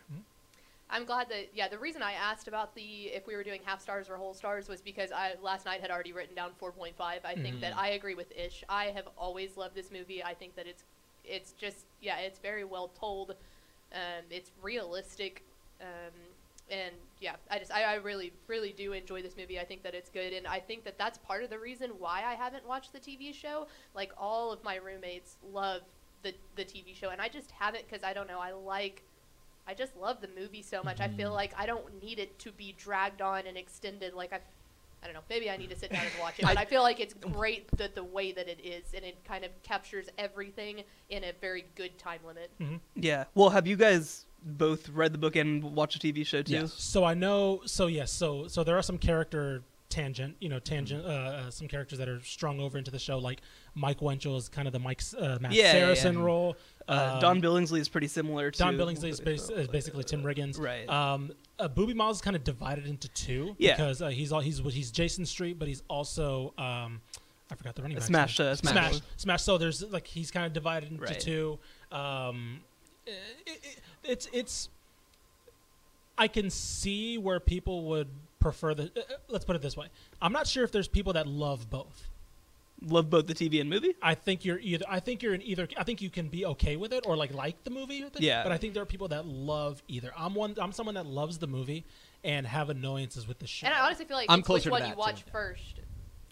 [0.88, 1.68] I'm glad that yeah.
[1.68, 4.68] The reason I asked about the if we were doing half stars or whole stars
[4.68, 6.92] was because I last night had already written down 4.5.
[7.24, 8.64] I think that I agree with Ish.
[8.68, 10.22] I have always loved this movie.
[10.24, 10.84] I think that it's
[11.24, 13.36] it's just yeah, it's very well told.
[13.92, 15.44] Um, it's realistic.
[15.80, 16.12] Um,
[16.70, 19.58] and yeah, I just I, I really really do enjoy this movie.
[19.60, 22.22] I think that it's good, and I think that that's part of the reason why
[22.24, 23.66] I haven't watched the TV show.
[23.94, 25.82] Like all of my roommates love
[26.22, 28.40] the the TV show, and I just haven't because I don't know.
[28.40, 29.02] I like
[29.66, 31.00] I just love the movie so much.
[31.00, 34.14] I feel like I don't need it to be dragged on and extended.
[34.14, 34.40] Like I,
[35.02, 35.20] I don't know.
[35.28, 36.44] Maybe I need to sit down and watch it.
[36.46, 39.44] But I feel like it's great that the way that it is, and it kind
[39.44, 42.52] of captures everything in a very good time limit.
[42.94, 43.24] Yeah.
[43.34, 46.52] Well, have you guys both read the book and watched the TV show too?
[46.52, 46.72] Yes.
[46.74, 47.62] So I know.
[47.66, 48.12] So yes.
[48.12, 50.36] So so there are some character tangent.
[50.40, 51.04] You know, tangent.
[51.04, 53.40] Uh, uh, some characters that are strung over into the show, like
[53.74, 56.24] Mike Winchell is kind of the Mike uh, Matt Yeah, yeah, Saracen yeah.
[56.24, 56.56] role.
[56.88, 60.22] Uh, Um, Don Billingsley is pretty similar to Don Billingsley is, bas- is basically Tim
[60.22, 60.58] Riggins.
[60.58, 60.88] Right.
[60.88, 61.30] Um,
[61.62, 63.54] uh, Booby Miles is kind of divided into two.
[63.58, 63.76] Yeah.
[63.76, 67.00] Because uh, he's all he's he's Jason Street, but he's also um,
[67.50, 68.06] I forgot the running back.
[68.06, 68.72] Smash, uh, Smash.
[68.72, 69.00] Smash.
[69.16, 69.42] Smash.
[69.42, 71.20] So there's like he's kind of divided into Right.
[71.20, 71.58] two.
[71.90, 72.60] Um,
[73.06, 73.14] it,
[73.46, 74.68] it, it's it's.
[76.18, 78.08] I can see where people would
[78.40, 78.84] prefer the.
[78.84, 79.86] Uh, uh, let's put it this way.
[80.20, 82.08] I'm not sure if there's people that love both.
[82.84, 83.94] Love both the TV and movie.
[84.02, 84.84] I think you're either.
[84.88, 85.68] I think you're in either.
[85.76, 88.02] I think you can be okay with it or like like the movie.
[88.04, 88.42] With it, Yeah.
[88.42, 90.12] But I think there are people that love either.
[90.16, 90.56] I'm one.
[90.60, 91.84] I'm someone that loves the movie
[92.24, 93.66] and have annoyances with the show.
[93.66, 94.98] And I honestly feel like I'm it's which closer to one that, you too.
[95.00, 95.78] watch first.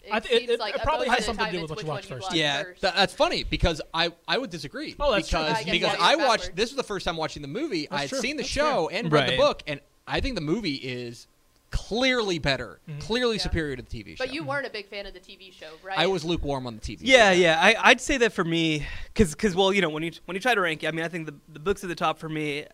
[0.03, 1.83] It I th- it- it- like it probably has something to do with it's what
[1.85, 2.23] you watch first.
[2.29, 2.81] watch Yeah, first.
[2.81, 4.95] tha- that's funny because I I would disagree.
[4.99, 5.39] Oh, that's true.
[5.39, 7.87] because I because I watched this was the first time watching the movie.
[7.89, 8.19] I That's had true.
[8.19, 8.99] seen the That's show fair.
[8.99, 11.27] and read the book, and I think the movie is
[11.71, 13.41] clearly better, clearly Yeah.
[13.43, 14.23] superior to the TV show.
[14.25, 15.97] But you weren't a big fan of the TV show, right?
[15.97, 16.99] I was lukewarm on the TV.
[17.01, 17.39] Yeah, show.
[17.39, 17.59] yeah.
[17.61, 20.41] I, I'd say that for me, because because well, you know, when you when you
[20.41, 22.29] try to rank, it, I mean, I think the the book's at the top for
[22.29, 22.65] me,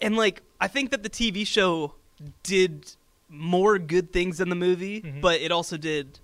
[0.00, 1.94] and like I think that the TV show
[2.42, 2.92] did
[3.28, 5.20] more good things than the movie, Mhm.
[5.20, 6.18] but it also did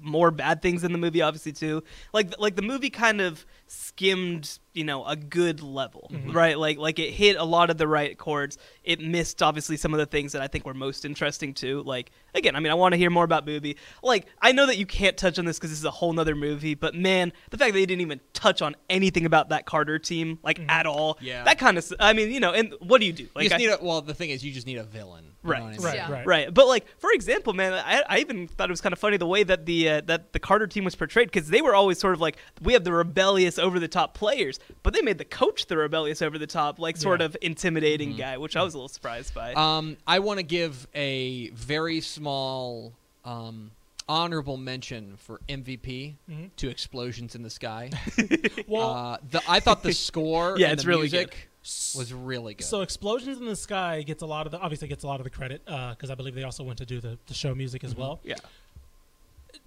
[0.00, 1.82] more bad things than the movie, obviously too.
[2.12, 6.34] Like like the movie kind of skimmed, you know, a good level, Mhm.
[6.34, 6.58] right?
[6.58, 8.58] Like like it hit a lot of the right chords.
[8.84, 11.82] It missed obviously some of the things that I think were most interesting too.
[11.84, 13.76] Like again, I mean, I want to hear more about Boobie.
[14.02, 16.36] Like I know that you can't touch on this because this is a whole nother
[16.36, 19.98] movie, but man, the fact that they didn't even touch on anything about that Carter
[19.98, 20.70] team like Mhm.
[20.70, 21.42] at all, Yeah.
[21.44, 21.92] that kind of.
[21.98, 23.26] I mean, you know, and what do you do?
[23.34, 24.00] Like you just I- need a well.
[24.02, 25.24] The thing is, you just need a villain.
[25.44, 25.62] You Right.
[25.62, 25.80] I mean?
[25.80, 25.94] Right.
[25.94, 26.12] Yeah.
[26.12, 26.26] Right.
[26.26, 29.16] Right, but like for example, man, I, I even thought it was kind of funny
[29.16, 31.98] the way that the uh, that the Carter team was portrayed because they were always
[31.98, 35.24] sort of like we have the rebellious, over the top players, but they made the
[35.24, 37.26] coach the rebellious, over the top, like sort Yeah.
[37.26, 38.18] of intimidating Mm-hmm.
[38.18, 39.54] guy, which I was a little surprised by.
[39.54, 42.92] Um, I want to give a very small
[43.24, 43.70] um,
[44.08, 46.50] honorable mention for MVP Mhm.
[46.56, 47.90] to "Explosions in the Sky."
[48.66, 51.48] Well, uh, the, I thought the score Yeah, and it's the really music
[51.96, 52.64] was really good.
[52.64, 55.24] So explosions in the sky gets a lot of the obviously gets a lot of
[55.24, 57.94] the credit because I believe they also went to do the, the show music as
[57.94, 58.20] well.
[58.24, 58.36] yeah,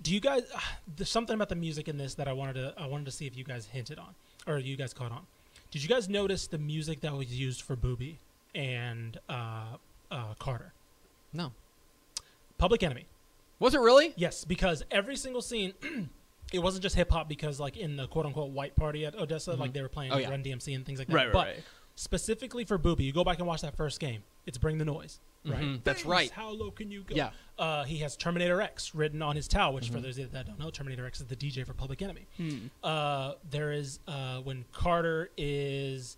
[0.01, 0.43] Do you guys?
[0.97, 3.27] There's something about the music in this that I wanted to I wanted to see
[3.27, 4.15] if you guys hinted on
[4.47, 5.25] or you guys caught on.
[5.71, 8.15] Did you guys notice the music that was used for Boobie
[8.53, 9.77] and uh,
[10.09, 10.73] uh, Carter?
[11.33, 11.51] no,
[12.57, 13.05] Public Enemy.
[13.59, 14.13] was it really?
[14.17, 15.73] Yes, because every single scene,
[16.53, 17.27] it wasn't just hip hop.
[17.29, 20.17] Because like in the quote unquote white party at Odessa, like they were playing Oh,
[20.17, 20.29] yeah.
[20.29, 21.13] Run DMC and things like that.
[21.15, 21.63] right, right, but right.
[21.95, 24.23] specifically for Boobie, you go back and watch that first game.
[24.45, 25.59] It's Bring the Noise, right?
[25.61, 26.29] Mhm, that's right.
[26.31, 27.15] How low can you go?
[27.15, 27.29] Yeah.
[27.59, 29.95] Uh, he has Terminator X written on his towel, which Mm-hmm.
[29.95, 32.25] for those that don't know, Terminator X is the DJ for Public Enemy.
[32.37, 32.57] Hmm.
[32.83, 36.17] Uh, there is uh, when Carter is,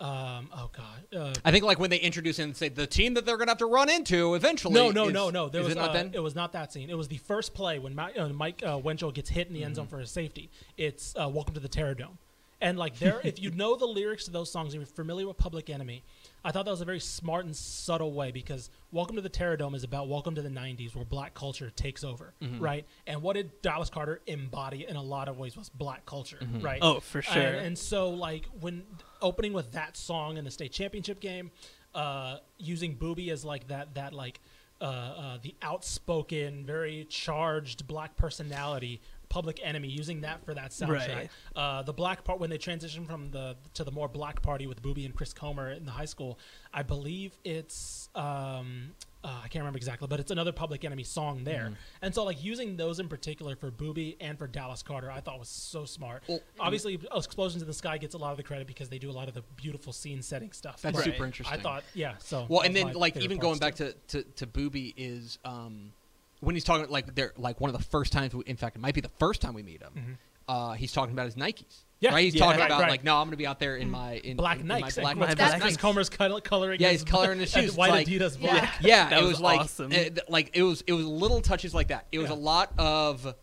[0.00, 3.14] um, oh god, uh, I think like when they introduce him and say the team
[3.14, 4.74] that they're gonna have to run into eventually.
[4.74, 5.48] no, no, is- no, no.
[5.48, 6.10] There was it not then?
[6.12, 6.90] It was not that scene.
[6.90, 9.62] It was the first play when Mike, uh, Mike uh, Winchell gets hit in the
[9.62, 9.82] end Mm-hmm.
[9.82, 10.48] zone for his safety.
[10.76, 12.18] It's uh, "Welcome to the Terror Dome,"
[12.60, 15.36] and like there, if you know the lyrics to those songs, if you're familiar with
[15.36, 16.02] Public Enemy,
[16.44, 19.56] I thought that was a very smart and subtle way because "Welcome to the Terror
[19.56, 22.62] Dome" is about welcome to the '90s, where black culture takes over, Mm-hmm.
[22.62, 22.86] right?
[23.06, 26.60] And what did Dallas Carter embody in a lot of ways was black culture, Mm-hmm.
[26.64, 26.78] right?
[26.82, 27.42] Oh, for sure.
[27.42, 28.84] And, and so, like, when
[29.20, 31.50] opening with that song in the state championship game,
[31.94, 34.40] uh, using Boobie as like that, that like
[34.80, 39.00] uh, uh, the outspoken, very charged black personality,
[39.30, 41.14] Public Enemy, using that for that soundtrack.
[41.14, 41.30] Right.
[41.56, 44.82] Uh, the black part when they transition from the to the more black party with
[44.82, 46.38] Boobie and Chris Comer in the high school,
[46.74, 48.90] I believe it's um,
[49.22, 51.64] uh, I can't remember exactly, but it's another Public Enemy song there.
[51.64, 51.74] Mm-hmm.
[52.02, 55.38] And so like using those in particular for Boobie and for Dallas Carter, I thought
[55.38, 56.22] was so smart.
[56.26, 59.10] Well, Obviously, Explosions in the Sky gets a lot of the credit because they do
[59.10, 60.80] a lot of the beautiful scene setting stuff.
[60.80, 61.58] That's But super interesting.
[61.58, 62.14] I thought, yeah.
[62.18, 65.92] So Well, and then like even going back parts, to, to to Boobie is um
[66.40, 68.80] when he's talking like they're like one of the first times we, in fact it
[68.80, 69.92] might be the first time we meet him.
[69.96, 70.12] Mm-hmm.
[70.48, 71.84] uh, he's talking about his Nikes.
[72.00, 72.12] Yeah.
[72.12, 72.24] right.
[72.24, 72.46] He's Yeah.
[72.46, 72.90] talking Right, about right.
[72.90, 74.96] like, no, I'm going to be out there in my in Black in, in Nikes.
[74.96, 75.60] my black My Chris- black Nikes.
[75.60, 76.80] Chris Comer's color, coloring.
[76.80, 77.76] Yeah, he's coloring his shoes.
[77.76, 78.50] White Like- Adidas Yeah.
[78.52, 78.74] black.
[78.80, 79.90] Yeah, That it was was, like awesome.
[79.90, 82.06] th- like it was it was little touches like that.
[82.10, 82.36] It was Yeah.
[82.36, 83.34] a lot of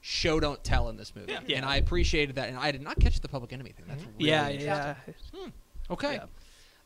[0.00, 1.40] show don't tell in this movie, Yeah.
[1.46, 1.56] Yeah.
[1.58, 2.48] and I appreciated that.
[2.48, 3.84] And I did not catch the Public Enemy thing.
[3.86, 5.40] That's really yeah, interesting.
[5.44, 5.46] yeah.
[5.90, 6.20] Okay.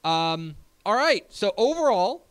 [0.05, 0.57] Um.
[0.85, 1.25] All right.
[1.31, 2.27] So overall,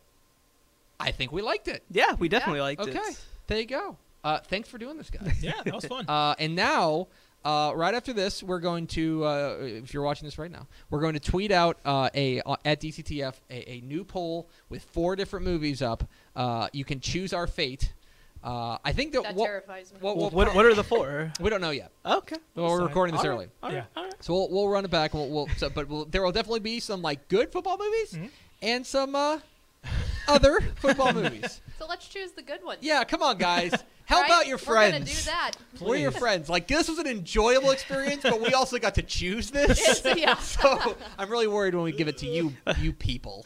[1.00, 1.82] I think we liked it.
[1.90, 2.90] Yeah, we definitely liked Okay.
[2.92, 2.96] it.
[2.96, 3.14] Okay,
[3.48, 3.96] there you go.
[4.22, 5.42] Uh, thanks for doing this, guys.
[5.42, 6.04] Yeah, that was fun.
[6.08, 7.08] Uh, and now,
[7.44, 11.00] uh, right after this, we're going to, uh, if you're watching this right now, we're
[11.00, 15.14] going to tweet out uh, a uh, at DCTF a, a new poll with four
[15.14, 16.08] different movies up.
[16.34, 17.92] Uh, you can choose our fate.
[18.42, 19.98] Uh, I think that, That what, terrifies me.
[20.00, 21.32] what, what, what, what are the four?
[21.40, 21.90] we don't know yet.
[22.04, 22.36] Okay.
[22.54, 22.86] Well, we're Fine.
[22.88, 23.84] recording this All right, early, all right, Yeah.
[23.96, 24.14] all right.
[24.20, 25.12] so we'll, we'll run it back.
[25.14, 28.12] And we'll, we'll so, but we'll, there will definitely be some like good football movies
[28.12, 28.30] Mhm.
[28.62, 29.38] and some uh,
[30.28, 31.60] other football movies.
[31.76, 32.78] So let's choose the good ones.
[32.82, 33.72] Yeah, come on, guys.
[34.06, 34.30] Help Right?
[34.30, 35.24] out your We're gonna friends.
[35.24, 35.52] do that.
[35.80, 36.48] We're your friends.
[36.48, 39.80] Like this was an enjoyable experience, but we also got to choose this.
[40.06, 40.36] It's- yeah.
[40.36, 43.44] so I'm really worried when we give it to you, you people.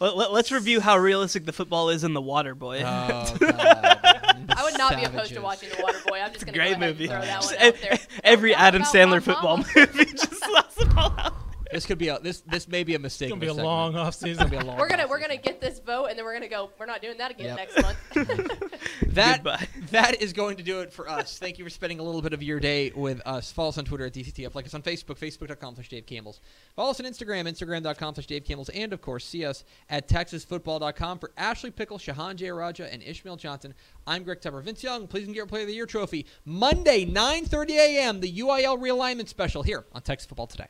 [0.00, 2.82] Let, let, us review how realistic the football is in The Water Boy.
[2.84, 6.22] Oh, I would not be opposed to watching The Waterboy.
[6.22, 7.06] I'm just it's a gonna great go movie.
[7.08, 7.98] throw that Just one out there.
[8.24, 9.68] Every Adam Sandler football mama.
[9.76, 11.34] movie just lasts it all out.
[11.72, 13.26] This could be a this this may be a mistake.
[13.28, 13.66] It's gonna be a segment.
[13.66, 16.18] long off It's gonna be a long We're gonna we're gonna get this vote and
[16.18, 16.70] then we're gonna go.
[16.78, 17.56] We're not doing that again Yep.
[17.56, 17.98] next month.
[19.14, 19.68] that Goodbye.
[19.90, 21.38] that is going to do it for us.
[21.38, 23.52] Thank you for spending a little bit of your day with us.
[23.52, 24.54] Follow us on Twitter at DCTF.
[24.54, 26.40] Like us on Facebook, facebook.com slash Dave Campbell's.
[26.76, 28.68] Follow us on Instagram, instagram.com slash Dave Campbell's.
[28.70, 31.18] And, of course, see us at texasfootball.com.
[31.18, 33.74] For Ashley Pickle, Shehan Jeyarajah, and Ishmael Johnson,
[34.06, 34.62] I'm Greg Tepper.
[34.62, 36.26] Vince Young, please and get your Player of the Year trophy.
[36.44, 40.68] Monday, 9.30 a.m., the UIL realignment special here on Texas Football Today.